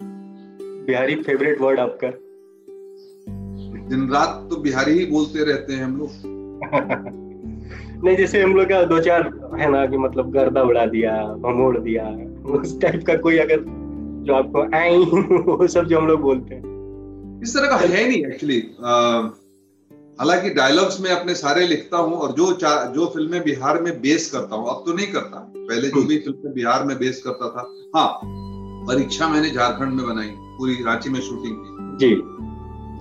Bihari 0.61 1.15
favourite 1.15 1.61
word 1.61 1.79
आपका? 1.79 2.07
दिन 3.89 4.09
रात 4.13 4.47
तो 4.49 4.55
बिहारी 4.55 4.99
ही 4.99 5.05
बोलते 5.05 5.43
रहते 5.43 5.73
हैं 5.73 5.83
हम 5.83 5.97
लोग। 5.97 6.09
नहीं 8.03 8.17
जैसे 8.17 8.41
हम 8.41 8.55
लोग 8.55 8.65
का 8.65 8.83
दो 8.83 8.99
चार 8.99 9.21
है 9.59 9.71
ना 9.71 9.85
कि 9.85 9.97
मतलब 9.97 10.31
गर्दा 10.31 10.61
उड़ा 10.61 10.85
दिया 10.85 11.23
भमोड़ 11.33 11.77
दिया 11.77 12.07
उस 12.51 12.81
टाइप 12.81 13.03
का 13.07 13.15
कोई 13.15 13.37
अगर 13.37 13.80
जो 14.21 14.33
आपको 14.33 14.63
आई 14.77 14.97
वो 15.45 15.67
सब 15.67 15.85
जो 15.85 15.99
हम 15.99 16.07
लोग 16.07 16.21
बोलते 16.21 16.55
हैं। 16.55 17.41
इस 17.43 17.55
तरह 17.55 17.67
का 17.67 17.75
है 17.77 18.07
नहीं 18.07 18.25
एक्चुअली 18.25 18.59
हालाँकि 20.19 20.49
डायलॉग्स 20.49 20.99
में 21.01 21.09
अपने 21.11 21.35
सारे 21.35 21.65
लिखता 21.67 21.97
हूँ 21.97 22.13
और 22.15 22.31
जो 22.31 22.51
जो 22.95 23.05
फ़िल्में 23.13 23.41
बिहार 23.43 23.81
में 23.81 23.93
बेस 24.01 24.29
करता 24.31 24.55
हूँ 24.55 24.69
अब 24.69 24.83
तो 24.85 24.93
नहीं 24.93 25.07
करता। 25.07 25.39
पहले 25.57 25.87
जो 25.87 26.03
भी 26.07 26.17
फ़िल्में 26.17 26.53
बिहार 26.53 26.83
में 26.85 26.97
बेस 26.99 27.21
करता 27.21 27.49
था। 27.49 27.65
हाँ 27.95 28.19
परीक्षा 28.87 29.27
मैंने 29.27 29.49
झारखंड 29.49 29.93
में 29.93 30.05
बनाई 30.05 30.29
पूरी 30.57 30.73
रांची 30.83 31.09
में 31.09 31.19
शूटिंग 31.21 31.55
की। 31.57 31.97
जी। 31.99 32.15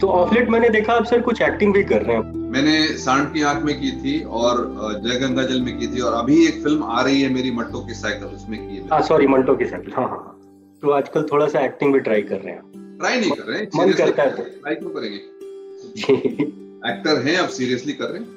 तो 0.00 0.08
ऑफलेट 0.08 0.48
मैंने 0.50 0.68
देखा 0.68 0.92
आप 0.92 1.04
सर 1.04 1.20
कुछ 1.20 1.40
एक्टिंग 1.42 1.72
भी 1.74 1.82
कर 1.84 2.02
रहे 2.02 2.16
हैं। 2.16 2.50
मैंने 2.52 2.82
सांड 2.98 3.32
की 3.34 3.42
आँख 3.42 3.62
में 3.64 3.74
की 3.80 3.90
थी 3.92 4.20
और 4.24 4.66
जय 5.04 5.18
गंगा 5.18 5.42
जल 5.42 5.60
में 5.60 5.78
की 5.78 5.86
थी 5.86 6.00
और 6.00 6.12
अभी 6.12 6.44
एक 6.46 6.62
फ़िल्म 6.62 6.84
आ 6.84 7.02
रही 7.02 7.22
है 7.22 7.32
मेरी 7.34 7.50
मट्टो 7.50 7.80
की 7.80 7.94
साइकिल 7.94 8.28
उसमें 8.28 8.58
की 8.60 8.76
है। 8.76 8.88
हाँ 8.92 9.02
सॉरी 9.02 9.26
मंटो 9.26 9.56
की 9.56 9.64
साइकिल 9.64 9.92
हाँ 9.96 10.08
हाँ। 10.08 10.36
तो 10.82 10.90
आजकल 10.90 11.22
थोड़ा 11.22 11.46
सा 11.46 11.60
एक्टिंग 11.60 11.92
भी 11.92 12.00
ट्राई 12.00 12.22
कर 12.22 12.40
रहे 12.40 12.52
हैं। 12.52 12.98
ट्राई 12.98 13.20
नहीं 13.20 13.30
कर 13.30 13.42
रहे 13.42 13.58
हैं 13.58 13.68
मन 13.76 13.92
करता 13.92 14.22
है 14.22 14.30
तो। 14.30 14.42
ट्राई 14.42 14.74
क्यों 14.74 14.90
करेंगे? 14.90 15.16
एक्टर 16.90 17.20
हैं 17.22 17.36
अब 17.36 17.48
सीरियसली 17.48 17.92
कर 17.92 18.04
रहे 18.04 18.18
हैं? 18.18 18.28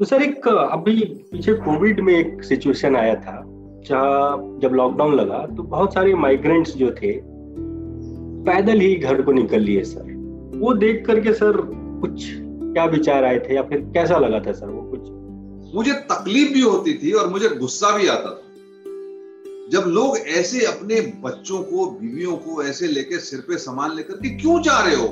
तो 0.00 0.04
सर 0.04 0.22
एक 0.22 0.48
अभी 0.48 1.04
पीछे 1.32 1.54
कोविड 1.60 2.00
में 2.00 2.12
एक 2.14 2.42
सिचुएशन 2.44 2.96
आया 2.96 3.14
था 3.14 3.42
जहाँ 3.86 4.58
जब 4.62 4.74
लॉकडाउन 4.74 5.14
लगा 5.14 5.38
तो 5.46 5.62
बहुत 5.62 5.94
सारे 5.94 6.14
माइग्रेंट्स 6.14 6.74
जो 6.76 6.90
थे 6.92 7.12
पैदल 8.44 8.80
ही 8.80 8.94
घर 8.96 9.22
को 9.22 9.32
निकल 9.32 9.60
लिए 9.60 9.84
सर। 9.84 10.14
वो 10.56 10.74
देख 10.74 11.04
करके 11.06 11.32
सर 11.32 11.60
कुछ 12.00 12.24
क्या 12.36 12.84
विचार 12.84 13.24
आए 13.24 13.38
थे 13.38 13.54
या 13.54 13.62
फिर 13.62 13.80
कैसा 13.94 14.18
लगा 14.18 14.40
था 14.40 14.52
सर 14.52 14.70
वो 14.70 14.82
कुछ? 14.90 15.74
मुझे 15.74 15.92
तकलीफ़ 15.92 16.52
भी 16.52 16.60
होती 16.60 16.94
थी 16.94 17.12
और 17.12 17.28
मुझे 17.28 17.48
गुस्सा 17.48 17.96
भी 17.96 18.06
आता 18.08 18.30
था। 18.30 18.42
जब 19.72 19.84
लोग 19.86 20.18
ऐसे 20.18 20.64
अपने 20.66 21.00
बच्चों 21.24 21.62
को 21.62 21.86
बीवियों 21.90 22.36
को 22.36 22.62
ऐसे 22.62 22.86
लेके 22.86 23.18
सिर 23.18 23.40
पे 23.40 23.58
सामान 23.58 23.96
लेकर 23.96 24.14
के 24.14 24.28
क्यों 24.28 24.62
जा 24.62 24.80
रहे 24.80 24.94
हो? 24.94 25.06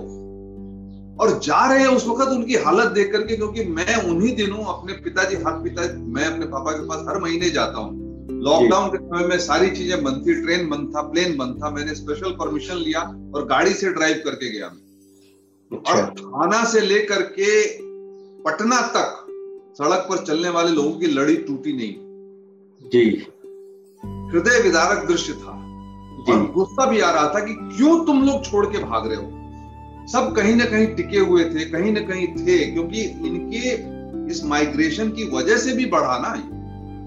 और 1.20 1.38
जा 1.38 1.68
रहे 1.68 1.80
हैं 1.80 1.88
उस 1.88 2.06
वक्त 2.06 2.28
उनकी 2.28 2.54
हालत 2.54 2.92
देख 2.92 3.12
करके 3.12 3.36
क्योंकि 3.36 3.64
मैं 3.64 4.10
उन्हीं 4.10 4.36
दिनों 4.36 4.64
अपने 4.64 4.92
पिताजी 4.92 5.36
हाथ 5.36 5.62
पिता 5.62 5.82
मैं 5.98 6.24
अपने 6.24 6.46
पापा 6.46 6.72
के 6.72 6.88
पास 6.88 7.04
हर 7.08 7.20
महीने 7.20 7.50
जाता 7.50 7.78
हूँ। 7.78 8.04
लॉकडाउन 8.42 8.88
के 8.88 8.98
समय 8.98 9.26
में 9.26 9.38
सारी 9.38 9.70
चीज़ें 9.70 10.04
बंद 10.04 10.26
थी 10.26 10.34
ट्रेन 10.42 10.68
बंद 10.68 10.92
था 10.96 11.02
प्लेन 11.02 11.36
बंद 11.36 11.62
था 11.64 11.70
मैंने 11.70 11.94
स्पेशल 11.94 12.30
परमिशन 12.30 12.76
लिया 12.76 13.00
और 13.34 13.46
गाड़ी 13.46 13.74
से 13.74 13.90
ड्राइव 13.90 14.22
करके 14.24 14.50
गया 14.50 14.68
मैं। 14.68 15.78
और 15.78 16.00
अच्छा। 16.00 16.04
थाना 16.04 16.64
से 16.64 16.80
लेकर 16.80 17.22
के 17.22 17.62
पटना 18.42 18.80
तक 18.80 19.20
सड़क 19.78 20.06
पर 20.10 20.24
चलने 20.24 20.48
वाले 20.48 20.70
लोगों 20.70 20.92
की 20.92 21.06
लड़ी 21.06 21.36
टूटी 21.36 21.72
नहीं। 21.72 21.94
जी। 22.88 23.26
हृदय 24.34 24.60
विदारक 24.62 25.06
दृश्य 25.08 25.32
था। 25.32 25.52
और 26.24 26.50
गुस्सा 26.52 26.86
भी 26.86 27.00
आ 27.00 27.10
रहा 27.10 27.28
था 27.28 27.40
कि 27.40 27.54
क्यों 27.76 28.04
तुम 28.06 28.22
लोग 28.22 28.44
छोड़ 28.44 28.66
के 28.66 28.78
भाग 28.78 29.06
रहे 29.06 29.16
हो? 29.16 29.30
सब 30.06 30.32
कहीं 30.36 30.54
ना 30.56 30.64
कहीं 30.64 30.86
टिके 30.86 31.18
हुए 31.18 31.44
थे 31.44 31.64
कहीं 31.64 31.92
ना 31.92 32.00
कहीं 32.00 32.26
थे 32.28 32.58
क्योंकि 32.70 33.00
इनके 33.00 33.70
इस 34.32 34.44
माइग्रेशन 34.44 35.10
की 35.10 35.24
वजह 35.30 35.56
से 35.56 35.72
भी 35.72 35.86
बढ़ा 35.86 36.18
ना 36.18 36.32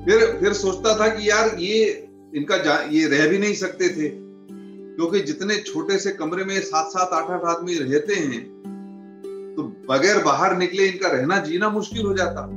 फिर 0.06 0.26
फिर 0.40 0.54
सोचता 0.54 0.94
था 1.00 1.08
कि 1.08 1.30
यार 1.30 1.56
ये 1.60 2.08
इनका 2.36 2.56
ये 2.90 3.08
रह 3.08 3.28
भी 3.28 3.38
नहीं 3.38 3.54
सकते 3.54 3.90
थे। 3.90 4.10
क्योंकि 4.10 5.20
जितने 5.20 5.58
छोटे 5.58 5.98
से 6.00 6.12
कमरे 6.12 6.46
में 6.46 6.60
सात 6.62 6.86
सात 6.86 7.10
आठ 7.14 7.30
आठ 7.30 7.44
आदमी 7.44 7.76
रहते 7.76 8.14
हैं 8.14 8.42
तो 9.58 9.64
बगैर 9.90 10.24
बाहर 10.24 10.58
निकले 10.58 10.88
इनका 10.88 11.08
रहना 11.08 11.38
जीना 11.38 11.70
मुश्किल 11.70 12.06
हो 12.06 12.14
जाता। 12.14 12.48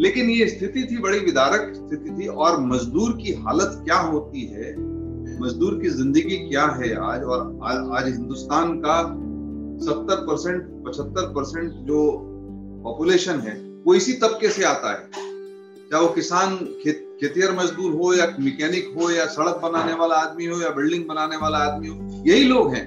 लेकिन 0.00 0.30
ये 0.30 0.46
स्थिति 0.48 0.82
थी 0.82 0.98
बड़ी 0.98 1.18
विदारक 1.18 1.72
स्थिति 1.74 2.10
थी। 2.12 2.26
और 2.26 2.60
मजदूर 2.62 3.12
की 3.12 3.32
हालत 3.36 3.80
क्या 3.84 3.98
होती 4.02 4.44
है? 4.46 4.72
मजदूर 5.40 5.78
की 5.82 5.88
ज़िंदगी 5.90 6.36
क्या 6.48 6.66
है 6.74 6.94
आज? 7.04 7.22
और 7.22 7.40
आज 7.92 8.06
हिंदुस्तान 8.06 8.74
का 8.78 9.00
सत्तर 9.86 10.24
परसेंट 10.26 10.62
पचहत्तर 10.86 11.32
परसेंट 11.32 11.72
जो 11.86 12.00
पॉपुलेशन 12.84 13.40
है 13.40 13.54
वो 13.86 13.94
इसी 13.94 14.12
तबके 14.12 14.48
से 14.48 14.64
आता 14.64 14.92
है। 14.92 15.26
चाहे 15.90 16.02
वो 16.02 16.08
किसान 16.08 16.56
खेत 16.82 17.04
खेतिहर 17.20 17.52
मजदूर 17.52 17.92
हो 17.92 18.12
या 18.14 18.26
मैकेनिक 18.40 18.92
हो 18.96 19.10
या 19.10 19.24
सड़क 19.26 19.60
बनाने 19.62 19.92
वाला 19.92 20.16
आदमी 20.16 20.46
हो 20.46 20.60
या 20.60 20.70
बिल्डिंग 20.70 21.04
बनाने 21.04 21.36
वाला 21.36 21.58
आदमी 21.58 21.88
हो 21.88 22.24
यही 22.26 22.44
लोग 22.44 22.74
हैं 22.74 22.86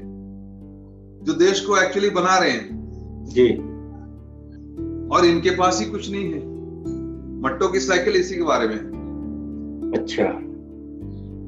जो 1.23 1.33
देश 1.33 1.59
को 1.65 1.77
एक्चुअली 1.77 2.09
बना 2.09 2.37
रहे 2.37 2.51
हैं। 2.51 3.25
जी। 3.29 3.47
और 5.15 5.25
इनके 5.25 5.49
पास 5.49 5.79
ही 5.79 5.85
कुछ 5.85 6.09
नहीं 6.11 6.31
है। 6.33 6.39
मट्टो 7.41 7.67
की 7.67 7.79
साइकिल 7.79 8.15
इसी 8.15 8.35
के 8.35 8.43
बारे 8.43 8.67
में। 8.67 8.79
अच्छा। 9.95 10.23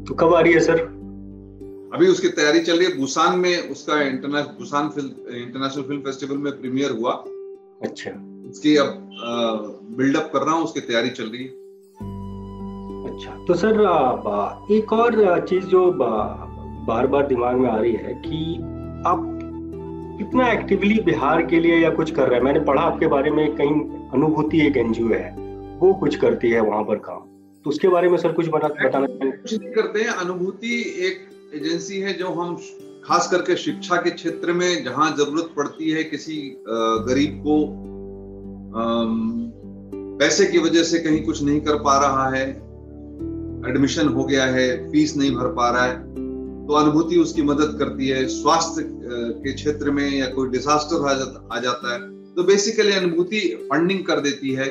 तो 0.08 0.14
कब 0.14 0.34
आ 0.34 0.40
रही 0.40 0.54
है 0.54 0.60
सर? 0.60 0.80
अभी 1.94 2.08
उसकी 2.08 2.28
तैयारी 2.28 2.60
चल 2.60 2.78
रही 2.78 2.88
है। 2.88 2.98
बुसान 3.00 3.40
में 3.40 3.70
उसका 3.70 4.02
international 4.02 4.56
Busan 4.60 4.90
film 4.90 5.36
international 5.38 5.84
film 5.84 6.02
festival 6.02 6.38
में 6.38 6.52
प्रीमियर 6.62 6.92
हुआ। 6.92 7.12
अच्छा। 7.82 8.12
उसकी 8.50 8.76
अब 8.78 9.10
बिल्डअप 9.98 10.30
कर 10.34 10.40
रहा 10.40 10.56
हूँ 10.56 10.64
उसकी 10.64 10.80
तैयारी 10.80 11.10
चल 11.10 11.24
रही 11.24 11.44
है। 11.44 11.50
अच्छा। 13.12 13.36
तो 13.48 13.54
सर 13.54 13.80
एक 14.72 14.94
और 14.94 15.46
चीज़ 15.48 15.66
जो 15.66 15.92
बार 15.92 17.08
बार 17.08 17.28
दिमाग 17.28 17.56
में 17.56 17.70
आ 17.70 17.78
रही 17.78 17.94
है 17.94 18.14
कि 18.26 18.56
आप 19.08 19.30
कितना 20.20 20.52
एक्टिवली 20.52 21.00
बिहार 21.02 21.46
के 21.46 21.60
लिए 21.60 21.78
या 21.78 21.90
कुछ 21.90 22.12
कर 22.12 22.28
रहे 22.28 22.38
हैं? 22.38 22.46
मैंने 22.46 22.60
पढ़ा 22.60 22.82
आपके 22.82 23.08
बारे 23.08 23.32
में 23.32 23.56
कहीं 23.56 23.80
अनुभूति 24.14 24.68
एक 24.68 24.78
एनजीओ 24.78 25.08
है। 25.08 25.43
वो 25.84 25.94
कुछ 25.94 26.16
करती 26.16 26.50
है 26.50 26.60
वहाँ 26.62 26.84
पर 26.84 26.96
काम। 27.06 27.22
तो 27.66 27.70
उसके 27.70 27.88
बारे 27.88 28.10
में 28.10 28.18
सर 28.18 28.32
कुछ 28.32 28.48
बता 28.48 28.68
बताना 28.68 29.08
कुछ 29.08 29.54
नहीं 29.54 29.72
करते 29.72 30.02
हैं। 30.02 30.14
अनुभूति 30.16 30.76
एक 31.08 31.16
एजेंसी 31.56 32.00
है 32.00 32.14
जो 32.14 32.28
हम 32.32 32.56
खास 33.06 33.28
करके 33.32 33.56
शिक्षा 33.56 33.96
के 33.96 34.10
क्षेत्र 34.12 34.54
में 34.54 34.84
जहाँ 34.84 35.10
ज़रूरत 35.18 35.50
पड़ती 35.58 35.90
है 35.92 36.04
किसी 36.04 36.36
गरीब 37.08 37.42
को 37.48 37.56
पैसे 40.20 40.46
की 40.46 40.60
वजह 40.60 40.84
से 40.84 41.00
कहीं 41.00 41.24
कुछ 41.26 41.42
नहीं 41.44 41.60
कर 41.62 41.76
पा 41.84 41.98
रहा 41.98 42.30
है 42.30 42.46
एडमिशन 43.70 44.08
हो 44.08 44.24
गया 44.24 44.46
है 44.46 44.66
फ़ीस 44.92 45.16
नहीं 45.18 45.32
भर 45.32 45.48
पा 45.56 45.70
रहा 45.70 45.84
है 45.84 45.98
तो 46.68 46.74
अनुभूति 46.74 47.18
उसकी 47.18 47.42
मदद 47.42 47.76
करती 47.80 48.08
है। 48.08 48.26
स्वास्थ्य 48.28 48.84
के 49.44 49.54
क्षेत्र 49.54 49.92
में 49.92 50.10
या 50.12 50.26
कोई 50.28 50.50
डिजास्टर 50.50 51.08
आ 51.10 51.14
जाता 51.14 51.48
आ 51.52 51.60
जाता 51.60 51.94
है 51.94 52.00
तो 52.36 52.44
बेसिकली 52.44 52.92
अनुभूति 52.92 53.40
फंडिंग 53.72 54.06
कर 54.06 54.20
देती 54.20 54.54
है। 54.54 54.70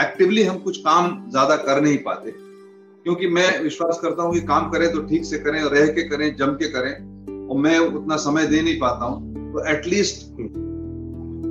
एक्टिवली 0.00 0.42
हम 0.42 0.58
कुछ 0.58 0.76
काम 0.78 1.30
ज़्यादा 1.30 1.56
कर 1.56 1.80
नहीं 1.80 1.98
पाते। 1.98 2.30
क्योंकि 2.30 3.26
मैं 3.26 3.62
विश्वास 3.62 3.98
करता 4.02 4.22
हूँ 4.22 4.34
कि 4.34 4.40
काम 4.40 4.70
करें 4.70 4.92
तो 4.92 5.02
ठीक 5.02 5.24
से 5.24 5.38
करें 5.38 5.60
रह 5.62 5.86
के 5.86 6.02
करें 6.08 6.34
जम 6.36 6.52
के 6.54 6.68
करें 6.68 6.92
और 7.48 7.56
मैं 7.56 7.78
उतना 7.78 8.16
समय 8.16 8.46
दे 8.46 8.62
नहीं 8.62 8.78
पाता 8.80 9.04
हूँ 9.04 9.52
तो 9.52 9.64
एटलीस्ट 9.66 10.26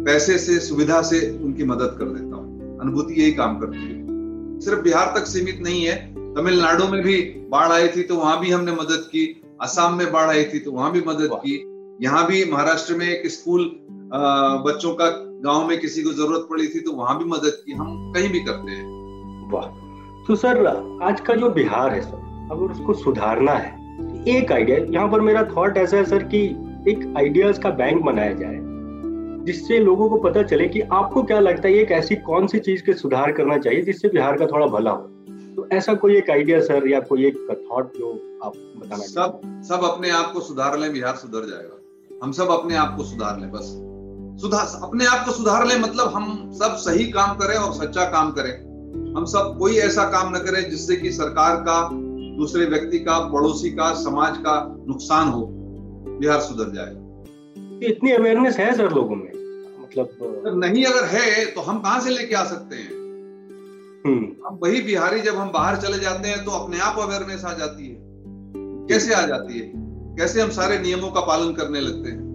पैसे 0.06 0.38
से 0.38 0.60
सुविधा 0.60 1.02
से 1.02 1.20
उनकी 1.44 1.64
मदद 1.64 1.96
कर 2.00 2.06
देता 2.06 2.36
हूँ। 2.36 2.80
अनुभूति 2.82 3.22
यही 3.22 3.32
काम 3.32 3.60
करती 3.60 3.78
है। 3.78 4.60
सिर्फ़ 4.60 4.82
बिहार 4.82 5.14
तक 5.18 5.26
सीमित 5.26 5.60
नहीं 5.62 5.86
है 5.86 5.96
तमिलनाडु 6.36 6.88
में 6.88 7.02
भी 7.04 7.22
बाढ़ 7.50 7.72
आई 7.72 7.88
थी 7.88 8.04
तो 8.04 8.16
वहाँ 8.16 8.40
भी 8.40 8.52
हमने 8.52 8.72
मदद 8.72 9.10
की 9.12 9.42
असम 9.62 9.94
में 9.94 10.12
बाढ़ 10.12 10.30
आई 10.30 10.44
थी 10.44 10.60
तो 10.60 10.72
वहाँ 10.72 10.92
भी 10.92 11.02
मदद 11.02 11.30
की 11.34 11.58
यहाँ 12.02 12.26
भी 12.28 12.44
महाराष्ट्र 12.52 12.94
में 12.94 13.08
एक 13.08 13.28
स्कूल 13.32 13.64
बच्चों 14.66 14.94
का 14.94 15.10
गाँव 15.44 15.68
में 15.68 15.80
किसी 15.80 16.04
को 16.04 16.14
ज़रूरत 16.14 16.48
पड़ी 16.50 16.68
थी 16.68 16.80
तो 16.80 16.92
वहाँ 16.92 17.18
भी 17.20 17.26
मदद 17.26 17.64
की 17.66 17.72
हम 17.72 18.12
कहीं 18.16 18.30
भी 18.30 18.40
करते 18.40 18.72
हैं। 18.72 19.52
वाह। 19.52 19.68
तो 20.28 20.36
सर 20.36 20.66
आज 21.04 21.22
का 21.22 21.36
जो 21.36 21.50
बिहार 21.50 21.94
है 21.94 22.02
सर 22.02 22.48
अगर 22.52 22.72
उसको 22.72 22.94
सुधारना 22.94 23.52
है 23.52 23.78
एक 24.28 24.52
आइडिया 24.52 24.78
यहाँ 24.78 25.08
पर 25.12 25.22
मेरा 25.22 25.44
थॉट 25.58 25.78
ऐसा 25.78 25.98
है 25.98 26.06
सर 26.06 26.24
कि 26.24 26.46
एक 26.88 27.14
आइडियाज़ 27.18 27.60
का 27.60 27.70
बैंक 27.70 28.02
बनाया 28.04 28.34
जाए 28.34 28.58
जिससे 29.46 29.80
लोगों 29.80 30.10
को 30.10 30.18
पता 30.18 30.44
चले 30.44 30.68
कि 30.68 30.82
आपको 30.82 31.24
क्या 31.24 31.40
लगता 31.40 31.68
है 31.68 31.74
एक 31.74 31.92
ऐसी 31.92 32.16
कौन 32.16 32.48
सी 32.48 32.60
चीज़ 32.60 32.84
के 32.84 32.94
सुधार 32.94 33.32
करना 33.32 33.58
चाहिए 33.58 33.82
जिससे 33.82 34.10
बिहार 34.10 34.38
का 34.38 34.46
थोड़ा 34.46 34.66
भला 34.68 34.92
हो? 34.92 35.08
तो 35.56 35.68
ऐसा 35.72 35.94
कोई 35.94 36.18
एक 36.18 36.30
आइडिया 36.30 36.60
सर 36.62 36.88
या 36.88 37.00
कोई 37.00 37.26
एक 37.28 37.38
थॉट 37.72 37.98
जो 37.98 38.12
आप 38.44 38.54
बताना 38.78 39.04
सब 39.04 39.42
सब 39.70 39.84
अपने 39.84 40.10
आप 40.10 40.32
को 40.34 40.40
सुधार 40.40 40.80
लें 40.80 40.92
बिहार 40.94 41.16
सुधर 41.16 41.50
जाएगा। 41.50 41.76
हम 42.24 42.32
सब 42.32 42.50
अपने 42.50 42.76
आप 42.76 42.98
को 42.98 43.04
सुधार 43.04 43.40
लें 43.40 43.52
बस। 43.52 43.66
सुधार 44.42 44.80
अपने 44.84 45.06
आप 45.06 45.26
को 45.26 45.32
सुधार 45.32 45.68
ले 45.68 45.78
मतलब 45.78 46.08
हम 46.08 46.52
सब 46.54 46.76
सही 46.76 47.12
काम 47.12 47.36
करें 47.36 47.56
और 47.56 47.74
सच्चा 47.74 48.06
काम 48.06 48.32
करें। 48.32 48.52
हम 49.18 49.26
सब 49.26 49.56
कोई 49.60 49.76
ऐसा 49.76 50.04
काम 50.04 50.36
न 50.36 50.40
करें 50.40 50.70
जिससे 50.70 50.96
कि 50.96 51.12
सरकार 51.12 51.56
का 51.56 51.90
दूसरे 52.38 52.66
व्यक्ति 52.66 53.00
का 53.00 53.20
पड़ोसी 53.20 53.70
का 53.70 53.94
समाज 53.94 54.38
का 54.38 54.76
नुकसान 54.88 55.30
हो। 55.30 55.48
बिहार 56.20 56.40
सुधर 56.40 56.72
जाए। 56.76 56.92
इतनी 57.90 58.12
अवेयरनेस 58.12 58.58
है 58.58 58.76
सर 58.76 58.90
लोगों 58.90 59.16
में? 59.16 59.32
मतलब 59.82 60.64
नहीं 60.66 60.86
अगर 60.86 61.06
है 61.06 61.46
तो 61.46 61.62
हम 61.62 61.80
कहाँ 61.80 62.02
से 62.02 62.10
लेके 62.10 62.36
आ 62.36 62.44
सकते 62.44 62.76
हैं? 62.76 62.90
हम्म। 64.06 64.48
अब 64.48 64.60
वही 64.64 64.82
बिहारी 64.82 65.20
जब 65.20 65.36
हम 65.36 65.52
बाहर 65.52 65.78
चले 65.78 66.00
जाते 66.00 66.30
हैं 66.30 66.46
तो 66.46 66.52
अपने 66.52 66.80
आप 66.80 67.00
अवेयरनेस 67.00 67.46
आ 67.46 67.54
जाती 67.54 67.88
है। 67.88 67.98
कैसे 68.88 69.14
आ 69.14 69.22
जाती 69.22 69.60
है? 69.60 69.89
कैसे 70.18 70.42
हम 70.42 70.50
सारे 70.50 70.80
नियमों 70.80 71.12
का 71.12 71.22
पालन 71.22 71.54
करने 71.54 71.82
लगते 71.82 72.10
हैं? 72.10 72.30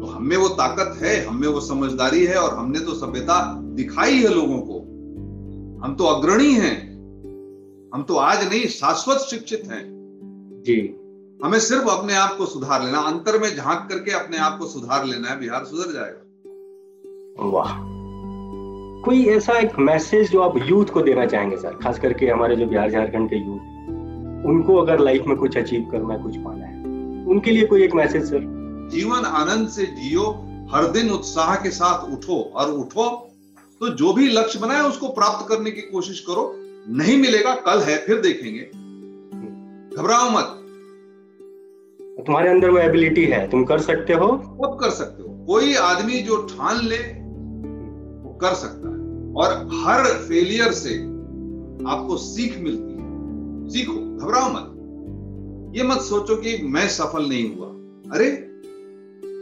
तो 0.00 0.06
हमें 0.06 0.36
वो 0.36 0.48
ताकत 0.48 1.02
है 1.02 1.26
हमें 1.26 1.48
वो 1.48 1.60
समझदारी 1.60 2.24
है 2.24 2.36
और 2.36 2.58
हमने 2.58 2.80
तो 2.80 2.94
सभ्यता 2.94 3.60
दिखाई 3.62 4.14
है 4.14 4.34
लोगों 4.34 4.58
को। 4.58 4.78
हम 5.84 5.94
तो 5.94 6.04
अग्रणी 6.04 6.52
हैं। 6.52 6.90
हम 7.94 8.02
तो 8.02 8.16
आज 8.16 8.48
नहीं 8.48 8.66
शाश्वत 8.66 9.16
शिक्षित 9.16 9.62
हैं। 9.72 9.82
जी। 10.66 10.96
हमें 11.44 11.58
सिर्फ़ 11.58 11.88
अपने 11.88 12.14
आप 12.14 12.36
को 12.36 12.46
सुधार 12.46 12.84
लेना 12.84 12.98
अंतर 12.98 13.38
में 13.38 13.56
झाँक 13.56 13.88
करके 13.92 14.10
अपने 14.10 14.36
आप 14.36 14.58
को 14.58 14.66
सुधार 14.66 15.04
लेना 15.04 15.28
है 15.28 15.40
बिहार 15.40 15.64
सुधर 15.64 15.92
जाएगा। 15.92 16.26
वाह। 17.50 17.90
कोई 19.04 19.24
ऐसा 19.24 19.52
एक 19.52 19.78
मैसेज 19.78 20.30
जो 20.30 20.40
आप 20.40 20.54
यूथ 20.66 20.84
को 20.84 21.02
देना 21.02 21.26
चाहेंगे 21.26 21.56
सर? 21.56 21.70
खास 21.70 21.98
करके 21.98 22.26
हमारे 22.26 22.56
जो 22.56 22.66
बिहार 22.66 22.90
झारखंड 22.90 23.30
के 23.30 23.36
यूथ 23.36 23.58
उनको 24.46 24.76
अगर 24.76 24.98
लाइफ 24.98 25.24
में 25.26 25.36
कुछ 25.36 25.56
अचीव 25.58 25.88
करना 25.92 26.14
है 26.14 26.22
कुछ 26.22 26.36
पाना 26.36 26.59
उनके 27.30 27.50
लिए 27.50 27.66
कोई 27.66 27.84
एक 27.84 27.94
मैसेज 27.94 28.24
सर? 28.24 28.40
जीवन 28.92 29.24
आनंद 29.24 29.68
से 29.68 29.86
जियो 29.86 30.24
हर 30.72 30.86
दिन 30.86 31.10
उत्साह 31.10 31.54
के 31.54 31.70
साथ 31.70 32.12
उठो 32.12 32.52
और 32.54 32.70
उठो। 32.72 33.30
तो 33.80 33.88
जो 33.88 34.12
भी 34.12 34.28
लक्ष्य 34.28 34.58
बनाए 34.58 34.80
उसको 34.80 35.08
प्राप्त 35.08 35.48
करने 35.48 35.70
की 35.70 35.80
कोशिश 35.80 36.20
करो। 36.20 36.54
नहीं 36.88 37.18
मिलेगा 37.18 37.54
कल 37.54 37.78
है 37.78 37.98
फिर 37.98 38.20
देखेंगे। 38.20 38.60
घबराओ 39.96 40.30
मत। 40.30 40.56
तुम्हारे 42.26 42.50
अंदर 42.50 42.70
वो 42.70 42.78
एबिलिटी 42.78 43.24
है 43.24 43.50
तुम 43.50 43.64
कर 43.64 43.80
सकते 43.80 44.12
हो। 44.12 44.28
कब 44.28 44.78
कर 44.80 44.90
सकते 44.90 45.22
हो। 45.22 45.28
कोई 45.46 45.74
आदमी 45.74 46.20
जो 46.20 46.36
ठान 46.36 46.86
ले 46.86 46.98
वो 48.28 48.38
कर 48.40 48.54
सकता 48.54 48.88
है। 48.88 49.00
और 49.34 49.70
हर 49.74 50.04
फेलियर 50.04 50.72
से 50.72 50.94
आपको 51.90 52.16
सीख 52.16 52.58
मिलती 52.58 52.92
है। 52.92 53.00
सीखो 53.68 54.16
घबराओ 54.16 54.50
मत। 54.50 54.76
ये 55.70 55.82
मत 55.82 55.98
सोचो 55.98 56.36
कि 56.36 56.62
मैं 56.62 56.88
सफल 56.88 57.28
नहीं 57.28 57.56
हुआ। 57.56 57.66
अरे 58.16 58.26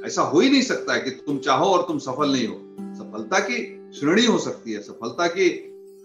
ऐसा 0.06 0.22
हो 0.22 0.40
ही 0.40 0.50
नहीं 0.50 0.62
सकता 0.62 0.94
है 0.94 1.00
कि 1.00 1.10
तुम 1.10 1.38
चाहो 1.38 1.64
और 1.64 1.82
तुम 1.82 1.98
सफल 1.98 2.32
नहीं 2.32 2.46
हो। 2.46 2.54
सफलता 2.80 3.38
की 3.38 3.90
श्रेणी 3.94 4.26
हो 4.26 4.38
सकती 4.38 4.72
है 4.72 4.80
सफलता 4.80 5.26
की 5.26 5.48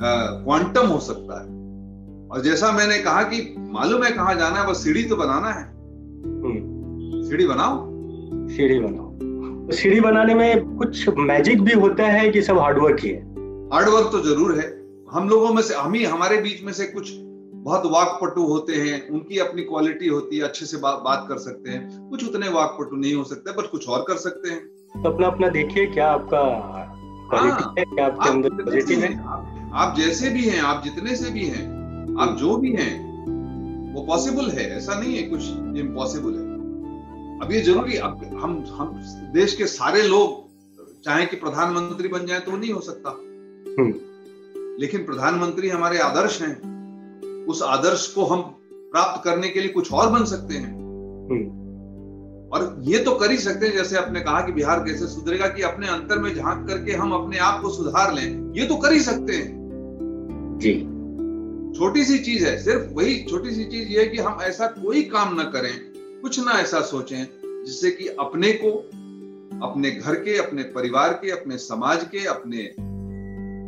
क्वांटम 0.01 0.87
हो 0.87 0.99
सकता 0.99 1.41
है। 1.41 1.47
और 2.27 2.41
जैसा 2.41 2.71
मैंने 2.71 2.99
कहा 2.99 3.23
कि 3.23 3.55
मालूम 3.57 4.03
है 4.03 4.11
कहा 4.11 4.33
जाना 4.33 4.61
है 4.61 4.67
बस 4.67 4.83
सीढ़ी 4.83 5.03
तो 5.03 5.15
बनाना 5.15 5.49
है। 5.49 5.63
हम्म। 6.25 7.29
सीढ़ी 7.29 7.47
बनाओ। 7.47 7.89
सीढ़ी 8.49 8.79
बनाओ। 8.79 9.13
तो 9.67 9.75
सीढ़ी 9.75 10.01
बनाने 10.01 10.35
में 10.35 10.75
कुछ 10.75 11.09
मैजिक 11.09 11.61
भी 11.61 11.73
होता 11.73 12.03
है 12.03 12.29
कि 12.29 12.41
सब 12.41 12.57
हार्डवर्क 12.57 12.97
ही 12.99 13.09
है? 13.09 13.21
हार्डवर्क 13.73 14.09
तो 14.11 14.19
ज़रूर 14.19 14.59
है। 14.59 14.83
हम 15.11 15.29
लोगों 15.29 15.53
में 15.53 15.61
से 15.61 15.73
हम 15.75 15.93
ही 15.93 16.03
हमारे 16.03 16.37
बीच 16.37 16.63
में 16.63 16.73
से 16.73 16.85
कुछ 16.85 17.11
बहुत 17.63 17.85
वाकपटु 17.85 18.43
होते 18.43 18.73
हैं 18.75 19.09
उनकी 19.09 19.37
अपनी 19.37 19.61
क्वालिटी 19.61 20.07
होती 20.07 20.37
है 20.37 20.43
अच्छे 20.43 20.65
से 20.65 20.77
बा, 20.77 20.91
बात 20.91 21.25
कर 21.29 21.37
सकते 21.37 21.71
हैं। 21.71 22.09
कुछ 22.09 22.29
उतने 22.29 22.49
वाकपटु 22.49 22.95
नहीं 22.95 23.13
हो 23.13 23.23
सकते 23.23 23.51
बट 23.51 23.71
कुछ 23.71 23.89
और 23.89 24.05
कर 24.07 24.15
सकते 24.15 24.49
हैं। 24.49 24.67
तो 25.03 25.11
अपना 25.11 25.27
अपना 25.27 25.47
देखिए 25.47 25.87
क्या 25.87 26.11
आपका 26.11 26.39
हाँ, 27.37 27.73
है 27.79 27.85
क्या 27.85 28.05
आपके 28.05 28.29
अंदर 28.29 28.79
है। 28.93 29.19
आप, 29.25 29.71
आप 29.73 29.97
जैसे 29.97 30.29
भी 30.29 30.49
हैं 30.49 30.61
आप 30.61 30.83
जितने 30.83 31.15
से 31.15 31.29
भी 31.29 31.45
हैं 31.45 31.83
आप 32.21 32.37
जो 32.37 32.57
भी 32.57 32.71
हैं 32.71 33.13
वो 33.93 34.01
पॉसिबल 34.01 34.49
है 34.49 34.77
ऐसा 34.77 34.99
नहीं 34.99 35.17
है 35.17 35.23
कुछ 35.23 35.41
इम्पॉसिबल 35.81 36.31
है। 36.31 36.53
अब 37.39 37.49
ये 37.51 37.61
ज़रूरी 37.61 37.97
अब 37.97 38.39
हम 38.43 38.65
हम 38.69 39.01
देश 39.33 39.55
के 39.55 39.65
सारे 39.65 40.03
लोग 40.03 40.43
चाहे 41.03 41.25
कि 41.25 41.35
प्रधानमंत्री 41.35 42.07
बन 42.07 42.25
जाए 42.25 42.39
तो 42.39 42.57
नहीं 42.57 42.71
हो 42.71 42.81
सकता। 42.81 43.09
हम्म। 43.79 43.93
लेकिन 44.81 45.05
प्रधानमंत्री 45.05 45.69
हमारे 45.69 45.97
आदर्श 45.97 46.41
हैं। 46.41 46.72
उस 47.47 47.61
आदर्श 47.61 48.07
को 48.07 48.25
हम 48.25 48.41
प्राप्त 48.91 49.23
करने 49.23 49.49
के 49.49 49.59
लिए 49.59 49.69
कुछ 49.69 49.93
और 49.93 50.09
बन 50.09 50.25
सकते 50.25 50.53
हैं। 50.53 50.73
हम्म। 51.23 51.63
और 52.49 52.77
ये 52.79 52.99
तो 52.99 53.15
कर 53.15 53.31
ही 53.31 53.37
सकते 53.37 53.67
हैं 53.67 53.73
जैसे 53.73 53.97
आपने 53.97 54.19
कहा 54.21 54.41
कि 54.41 54.51
बिहार 54.51 54.79
कैसे 54.79 55.07
सुधरेगा 55.07 55.47
कि 55.47 55.61
अपने 55.61 55.87
अंतर 55.87 56.19
में 56.19 56.35
झाँक 56.35 56.67
करके 56.67 56.91
हम 56.91 57.11
अपने 57.11 57.37
आप 57.37 57.61
को 57.61 57.69
सुधार 57.69 58.13
लें 58.13 58.53
ये 58.53 58.65
तो 58.65 58.75
कर 58.75 58.93
ही 58.93 58.99
सकते 58.99 59.33
हैं। 59.33 59.63
जी। 60.61 60.73
छोटी 61.79 62.05
सी 62.05 62.17
चीज़ 62.17 62.45
है 62.45 62.63
सिर्फ़ 62.63 62.93
वही 62.93 63.25
छोटी 63.29 63.51
सी 63.51 63.65
चीज़ 63.65 63.87
ये 63.87 63.99
है 63.99 64.05
कि 64.07 64.17
हम 64.17 64.41
ऐसा 64.41 64.67
कोई 64.67 65.01
काम 65.03 65.35
ना 65.35 65.43
करें 65.43 65.73
कुछ 66.21 66.39
ना 66.39 66.51
ऐसा 66.51 66.81
सोचें 66.81 67.27
जिससे 67.65 67.91
कि 67.91 68.07
अपने 68.07 68.51
को 68.53 68.71
अपने 69.67 69.91
घर 69.91 70.15
के 70.15 70.37
अपने 70.37 70.63
परिवार 70.63 71.13
के 71.13 71.31
अपने 71.31 71.57
समाज 71.57 72.03
के 72.03 72.25
अपने 72.25 72.63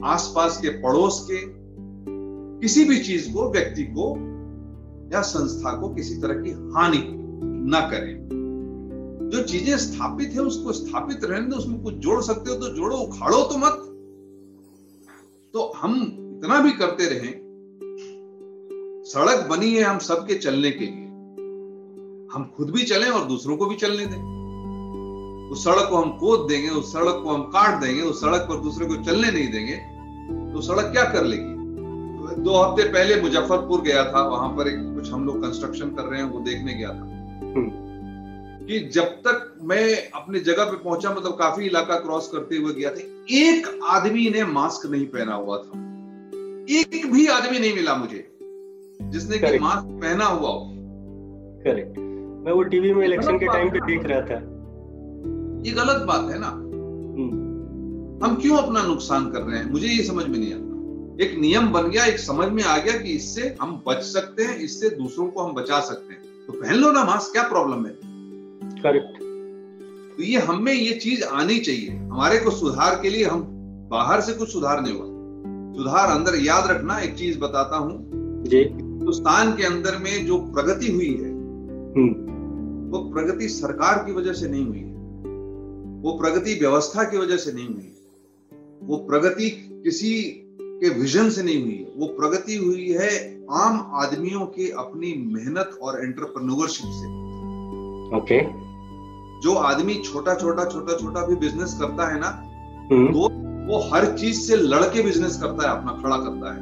आसपास 0.08 0.58
के 0.58 0.70
पड़ोस 0.70 1.28
के 1.32 1.65
किसी 2.66 2.84
भी 2.86 2.98
चीज़ 3.00 3.34
को, 3.34 3.50
व्यक्ति 3.52 3.84
को 3.88 4.06
या 5.14 5.22
संस्था 5.22 5.72
को 5.80 5.90
किसी 5.90 6.16
तरह 6.22 6.42
की 6.42 6.52
हानि 6.76 6.98
न 7.70 7.82
करें। 7.92 9.30
जो 9.32 9.44
चीज़ें 9.44 9.78
स्थापित 9.78 10.32
है, 10.34 10.42
उसको 10.42 10.72
स्थापित 10.72 11.24
रहने 11.24 11.48
दो, 11.48 11.56
उसमें 11.56 11.84
कुछ 11.84 11.94
जोड़ 11.96 12.22
सकते 12.24 12.50
हो 12.50 12.56
तो 12.56 12.74
जोड़ो, 12.76 12.98
उखाड़ो 12.98 13.44
तो 13.44 13.58
मत। 13.58 13.86
तो 15.54 15.72
हम 15.78 15.96
इतना 16.38 16.60
भी 16.62 16.72
करते 16.72 17.06
रहे, 17.06 17.32
सड़क 19.06 19.48
बनी 19.50 19.74
है 19.76 19.84
हम 19.84 20.00
सबके 20.00 20.36
चलने 20.36 20.72
के 20.72 20.86
लिए। 20.86 21.08
हम 22.34 22.52
खुद 22.58 22.70
भी 22.70 22.84
चलें 22.84 23.10
और 23.10 23.28
दूसरों 23.28 23.58
को 23.58 23.66
भी 23.66 23.76
चलने 23.76 24.06
दें। 24.06 25.50
उस 25.52 25.64
सड़क 25.64 25.90
को 25.90 25.96
हम 25.96 26.18
कोद 26.18 26.48
देंगे, 26.50 26.70
उस 26.70 26.94
सड़क 26.94 27.22
को 27.24 27.30
हम 27.30 27.44
काट 27.52 27.82
देंगे, 27.84 28.02
उस 28.02 28.22
सड़क 28.22 28.48
पर 28.50 28.62
दूसरे 28.62 28.86
को 28.86 29.04
चलने 29.04 29.32
नहीं 29.32 29.52
देंगे 29.52 29.76
तो 30.54 30.62
सड़क 30.62 30.92
क्या 30.92 31.04
कर 31.04 31.24
लेगी? 31.24 31.55
दो 32.38 32.54
हफ़्ते 32.54 32.90
पहले 32.90 33.22
मुजफ्फरपुर 33.22 33.82
गया 33.82 34.14
था 34.14 34.28
वहाँ 34.28 34.50
पर 34.50 34.68
एक 34.68 34.96
कुछ 34.96 35.12
हम 35.12 35.26
लोग 35.26 35.42
कंस्ट्रक्शन 35.42 35.90
कर 35.90 36.04
रहे 36.04 36.22
हैं 36.22 36.30
वो 36.30 36.40
देखने 36.40 36.74
गया 36.74 36.90
था। 36.90 37.04
हम्म। 37.42 37.86
कि 38.66 38.80
जब 38.80 39.04
तक 39.04 39.60
मैं 39.62 40.12
अपनी 40.16 40.40
जगह 40.40 40.64
पे 40.64 40.78
पहुँचा 40.78 41.12
मतलब 41.12 41.32
काफ़ी 41.32 41.66
इलाका 41.66 41.96
क्रॉस 41.96 42.28
करते 42.28 42.56
हुए 42.56 42.74
गया 42.74 42.90
था 42.90 43.00
एक 43.32 43.80
आदमी 43.84 44.30
ने 44.30 44.44
मास्क 44.44 44.90
नहीं 44.90 45.06
पहना 45.06 45.36
हुआ 45.36 45.58
था। 45.58 45.80
एक 46.70 47.02
भी 47.14 47.28
आदमी 47.28 47.60
नहीं 47.60 47.76
मिला 47.76 47.96
मुझे 47.96 48.38
जिसने 49.02 49.38
कि 49.38 49.60
मास्क 49.60 49.88
पहना 49.88 50.26
हुआ 50.26 50.50
हो। 50.50 50.72
करेक्ट 51.64 51.98
मैं 52.46 52.52
वो 52.52 52.64
टीवी 52.64 52.94
में 52.94 53.06
इलेक्शन 53.06 53.38
के 53.38 53.46
टाइम 53.46 53.70
पे 53.70 53.80
देख 53.80 54.04
रहा 54.04 54.22
था। 54.22 54.36
ये 55.66 55.72
गलत 55.72 56.06
बात 56.06 56.32
है 56.32 56.40
ना। 56.40 56.48
हम्म। 56.48 57.46
हम 58.26 58.36
क्यों 58.36 58.58
अपना 58.58 58.82
नुकसान 58.82 59.32
कर 59.32 59.40
रहे 59.40 59.60
हैं? 59.60 59.72
मुझे 59.72 59.88
ये 59.88 60.04
समझ 60.04 60.26
में 60.26 60.40
नहीं 60.40 60.54
आता। 60.54 60.65
एक 61.22 61.38
नियम 61.40 61.68
बन 61.68 61.90
गया 61.90 62.06
एक 62.06 62.20
समझ 62.20 62.48
में 62.48 62.64
आ 62.64 62.78
गया 62.78 62.98
कि 62.98 63.10
इससे 63.10 63.56
हम 63.62 63.84
बच 63.88 63.98
सकते 63.98 64.44
हैं 64.44 64.58
इससे 64.58 64.90
दूसरों 64.90 65.28
को 65.28 65.42
हम 65.42 65.54
बचा 65.54 65.80
सकते 65.80 66.14
हैं। 66.14 66.22
तो 66.48 66.54
पहन 66.54 66.76
लो 66.76 66.92
ना 66.92 67.04
मास्क 67.04 67.32
क्या 67.32 67.44
प्रॉब्लम 67.44 67.86
है? 67.86 67.92
करेक्ट 68.82 69.20
तो 70.18 70.24
ये 70.24 70.40
हमें 70.40 70.74
ये 70.74 70.94
चीज़ 70.94 71.24
आनी 71.24 71.60
चाहिए। 71.60 71.90
हमारे 71.90 72.40
को 72.40 72.52
सुधार 72.52 73.00
के 73.02 73.10
लिए 73.10 73.26
हम 73.26 73.44
बाहर 73.92 74.22
से 74.22 74.34
कुछ 74.34 74.52
सुधार 74.54 74.82
नहीं 74.82 74.94
हुआ। 74.94 75.06
सुधार 75.78 76.08
अंदर 76.08 76.36
याद 76.36 76.72
रखना 76.72 77.00
एक 77.00 77.16
चीज़ 77.16 77.40
बताता 77.40 77.78
हूँ। 77.78 78.12
हिंदुस्तान 78.54 79.58
के 79.58 79.64
अंदर 79.64 79.98
में 79.98 80.26
जो 80.26 80.38
प्रगति 80.38 80.92
हुई 80.92 81.14
है 81.14 81.30
हम्म। 81.94 82.14
वो 82.92 83.12
प्रगति 83.14 83.50
सरकार 83.50 84.04
की 84.06 84.12
वजह 84.12 84.34
से 84.34 84.48
नहीं 84.48 84.66
हुई 84.66 84.80
है। 84.80 84.94
वो 86.02 86.18
प्रगति 86.18 86.54
व्यवस्था 86.54 87.04
की 87.04 87.18
वजह 87.18 87.38
से 87.38 87.52
नहीं 87.52 87.68
हुई 87.68 87.92
वो 88.84 88.98
प्रगति 88.98 89.50
किसी 89.84 90.42
के 90.76 90.90
विजन 90.90 91.30
से 91.30 91.44
नहीं 91.44 91.62
हुई 91.64 91.88
वो 91.96 92.08
प्रगति 92.08 92.56
हुई 92.56 92.90
है 92.92 93.10
आम 93.52 93.92
आदमियों 93.94 94.46
के 94.46 94.70
अपनी 94.72 95.14
मेहनत 95.34 95.78
और 95.82 96.04
एंटरप्रेन्योरशिप 96.04 96.86
से 96.86 97.14
ओके 98.18 98.40
okay. 98.40 98.66
जो 99.44 99.56
आदमी 99.56 99.96
छोटा 99.96 100.36
छोटा 100.36 100.66
छोटा 100.66 100.98
छोटा 100.98 101.26
भी 101.28 101.36
बिज़नेस 101.36 101.78
करता 101.82 102.14
है 102.14 102.20
ना 102.20 102.32
hmm. 102.88 103.14
तो 103.14 103.30
वो 103.68 103.80
हर 103.94 104.18
चीज़ 104.18 104.40
से 104.40 104.56
लड़के 104.56 105.02
बिज़नेस 105.02 105.38
करता 105.42 105.70
है 105.70 105.78
अपना 105.78 105.92
खड़ा 105.92 106.18
करता 106.18 106.54
है 106.54 106.62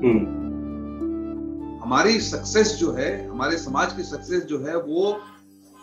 hmm. 0.00 0.44
हमारी 1.84 2.20
सक्सेस 2.20 2.76
जो 2.80 2.92
है 2.92 3.28
हमारे 3.28 3.56
समाज 3.56 3.92
की 3.92 4.02
सक्सेस 4.02 4.42
जो 4.42 4.58
है 4.58 4.76
वो 4.76 5.16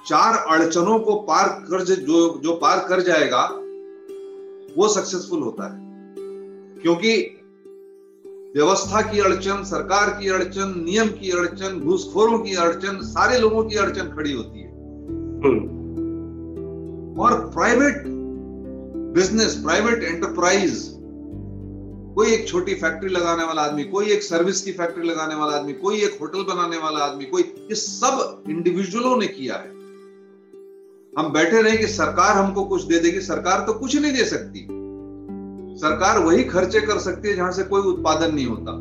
चार 0.07 0.37
अड़चनों 0.49 0.99
को 0.99 1.15
पार 1.15 1.47
कर 1.47 1.83
जो 1.85 2.41
जो 2.43 2.53
पार 2.53 2.85
कर 2.89 3.01
जाएगा 3.01 3.43
वो 4.77 4.87
सक्सेसफुल 4.87 5.39
होता 5.39 5.73
है 5.73 5.79
क्योंकि 6.81 7.37
व्यवस्था 8.55 9.01
की 9.01 9.19
अड़चन 9.19 9.63
सरकार 9.63 10.09
की 10.09 10.29
अड़चन 10.29 10.73
नियम 10.77 11.07
की 11.07 11.31
अड़चन 11.31 11.79
घूसखोरों 11.79 12.39
की 12.39 12.55
अड़चन 12.55 12.97
सारे 13.01 13.39
लोगों 13.39 13.63
की 13.63 13.75
अड़चन 13.75 14.03
खड़ी 14.03 14.31
होती 14.31 14.59
है। 14.59 14.69
हम्म। 15.43 15.61
और 17.21 17.49
प्राइवेट 17.49 18.03
बिज़नेस 19.15 19.55
प्राइवेट 19.55 20.03
एंटरप्राइज 20.03 20.97
कोई 22.15 22.27
एक 22.27 22.47
छोटी 22.47 22.73
फैक्ट्री 22.73 23.09
लगाने 23.09 23.43
वाला 23.43 23.61
आदमी 23.61 23.83
कोई 23.83 24.05
एक 24.05 24.23
सर्विस 24.23 24.61
की 24.61 24.71
फैक्ट्री 24.71 25.07
लगाने 25.07 25.35
वाला 25.35 25.57
आदमी 25.57 25.73
कोई 25.73 25.97
एक 25.97 26.17
होटल 26.21 26.43
बनाने 26.43 26.77
वाला 26.77 26.99
आदमी 26.99 27.25
कोई 27.25 27.41
ये 27.41 27.75
सब 27.75 28.43
इंडिविजुअलों 28.49 29.17
ने 29.17 29.27
किया 29.27 29.55
है। 29.55 29.69
हम 31.19 31.33
बैठे 31.33 31.61
रहे 31.61 31.77
कि 31.77 31.87
सरकार 31.87 32.37
हमको 32.37 32.63
कुछ 32.63 32.83
दे 32.83 32.99
देगी 32.99 33.21
सरकार 33.21 33.59
तो 33.59 33.73
कुछ 33.73 33.95
नहीं 33.95 34.13
दे 34.13 34.25
सकती। 34.25 34.80
सरकार 35.77 36.19
वही 36.19 36.43
खर्चे 36.43 36.79
कर 36.81 36.97
सकती 36.99 37.29
है 37.29 37.35
जहाँ 37.35 37.51
से 37.51 37.63
कोई 37.63 37.81
उत्पादन 37.81 38.35
नहीं 38.35 38.45
होता। 38.45 38.71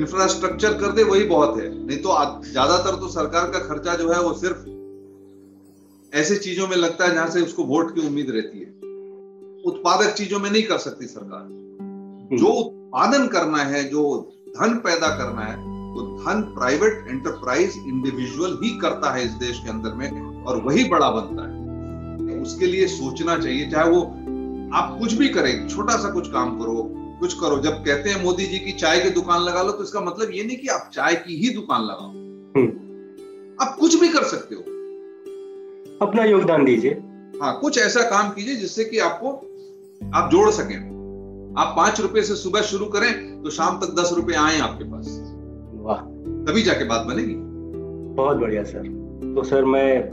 इंफ्रास्ट्रक्चर 0.00 0.68
हम्म। 0.68 0.80
कर 0.80 0.92
दे 0.92 1.02
वही 1.02 1.24
बहुत 1.24 1.56
है। 1.58 1.68
नहीं 1.86 1.98
तो 1.98 2.08
ज़्यादातर 2.44 2.96
तो 2.96 3.08
सरकार 3.08 3.50
का 3.50 3.58
खर्चा 3.58 3.94
जो 3.94 4.12
है 4.12 4.20
वो 4.22 4.32
सिर्फ़ 4.32 4.68
ऐसे 6.12 6.36
चीज़ों 6.36 6.68
में 6.68 6.76
लगता 6.76 7.04
है 7.04 7.14
जहाँ 7.14 7.30
से 7.30 7.40
उसको 7.40 7.64
वोट 7.64 7.94
की 7.94 8.06
उम्मीद 8.06 8.30
रहती 8.30 8.58
है। 8.58 8.68
उत्पादक 9.64 10.14
चीज़ों 10.14 10.38
में 10.38 10.50
नहीं 10.50 10.62
कर 10.62 10.78
सकती 10.78 11.06
सरकार। 11.06 11.40
हम्म। 11.40 12.36
जो 12.36 12.46
उत्पादन 12.46 13.26
करना 13.26 13.62
है 13.64 13.82
जो 13.84 14.02
धन 14.48 14.74
पैदा 14.84 15.08
करना 15.08 15.42
है 15.42 15.56
वो 15.90 16.02
धन 16.18 16.42
प्राइवेट 16.42 17.04
एंटरप्राइज 17.08 17.74
इंडिविजुअल 17.86 18.58
ही 18.62 18.70
करता 18.78 19.10
है 19.10 19.24
इस 19.24 19.30
देश 19.38 19.60
के 19.64 19.70
अंदर 19.70 19.94
में 19.94 20.44
और 20.44 20.62
वही 20.62 20.84
बड़ा 20.88 21.10
बनता 21.10 21.42
है। 21.42 21.49
उसके 22.42 22.66
लिए 22.66 22.86
सोचना 22.86 23.38
चाहिए 23.38 23.70
चाहे 23.70 23.90
वो 23.90 24.02
आप 24.76 24.96
कुछ 25.00 25.12
भी 25.12 25.28
करें 25.28 25.68
छोटा 25.68 25.96
सा 25.96 26.10
कुछ 26.10 26.30
काम 26.32 26.58
करो 26.60 26.94
कुछ 27.20 27.34
करो। 27.34 27.58
जब 27.58 27.70
कहते 27.70 28.10
हैं 28.10 28.24
मोदी 28.24 28.46
जी 28.46 28.58
की 28.58 28.72
चाय 28.72 29.00
की 29.00 29.10
दुकान 29.10 29.40
लगा 29.42 29.62
लो 29.62 29.72
तो 29.72 29.84
इसका 29.84 30.00
मतलब 30.00 30.30
ये 30.34 30.44
नहीं 30.44 30.56
कि 30.56 30.68
आप 30.68 30.90
चाय 30.92 31.14
की 31.14 31.36
ही 31.36 31.54
दुकान 31.54 31.82
लगाओ। 31.82 32.10
हम्म। 32.10 32.68
आप 33.66 33.76
कुछ 33.80 34.00
भी 34.00 34.08
कर 34.08 34.22
सकते 34.22 34.54
हो। 34.54 34.60
अपना 36.06 36.24
योगदान 36.24 36.64
दीजिए। 36.64 36.90
हाँ 37.42 37.58
कुछ 37.60 37.78
ऐसा 37.78 38.00
काम 38.00 38.30
कीजिए 38.30 38.56
जिससे 38.56 38.84
कि 38.84 38.98
आपको 38.98 39.28
आप 40.14 40.30
जोड़ 40.30 40.50
सकें। 40.50 40.90
आप 41.58 41.74
पाँच 41.76 42.00
रुपए 42.00 42.22
से 42.22 42.34
सुबह 42.34 42.60
शुरू 42.60 42.86
करें 42.86 43.42
तो 43.42 43.50
शाम 43.50 43.80
तक 43.80 43.94
दस 44.00 44.12
रुपए 44.16 44.32
आए 44.32 44.60
आपके 44.60 44.84
पास। 44.84 45.06
वाह। 45.74 45.98
तभी 46.44 46.62
जाके 46.62 46.84
बात 46.84 47.06
बनेगी। 47.06 47.34
बहुत 48.14 48.36
बढ़िया 48.36 48.64
सर। 48.64 48.78
तो 49.34 49.42
सर 49.42 49.64
मैं 49.64 50.10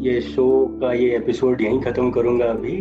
ये 0.00 0.20
शो 0.20 0.66
का 0.80 0.92
ये 0.92 1.16
एपिसोड 1.16 1.60
यहीं 1.60 1.80
खत्म 1.80 2.10
करूँगा 2.10 2.44
अभी। 2.44 2.76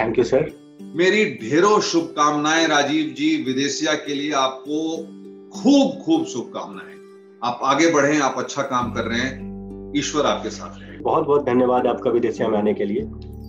थैंक 0.00 0.18
यू 0.18 0.24
सर 0.24 0.50
मेरी 0.96 1.24
ढेरों 1.42 1.80
शुभकामनाएँ 1.80 2.66
राजीव 2.66 3.14
जी 3.18 3.44
विदेशिया 3.46 3.94
के 3.94 4.14
लिए 4.14 4.32
आपको 4.32 4.96
खूब 5.50 6.02
खूब 6.04 6.24
शुभकामनाएँ। 6.24 6.96
आप 7.44 7.60
आगे 7.62 7.90
बढ़े 7.90 8.18
आप 8.20 8.34
अच्छा 8.38 8.62
काम 8.62 8.92
कर 8.92 9.04
रहे 9.04 9.20
हैं। 9.20 9.92
ईश्वर 9.96 10.26
आपके 10.26 10.50
साथ 10.50 10.78
रहे। 10.80 10.98
बहुत 10.98 11.26
बहुत 11.26 11.44
धन्यवाद 11.44 11.86
आपका 11.86 12.10
विदेशिया 12.10 12.48
में 12.48 12.58
आने 12.58 12.74
के 12.74 12.84
लिए। 12.84 13.02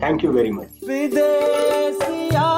Thank 0.04 0.24
you 0.24 0.32
very 0.32 0.52
much 0.52 0.68
Videshiya. 0.88 2.50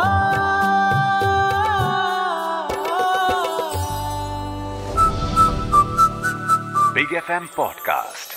Big 6.93 7.13
F 7.17 7.31
M 7.31 7.47
podcast 7.57 8.34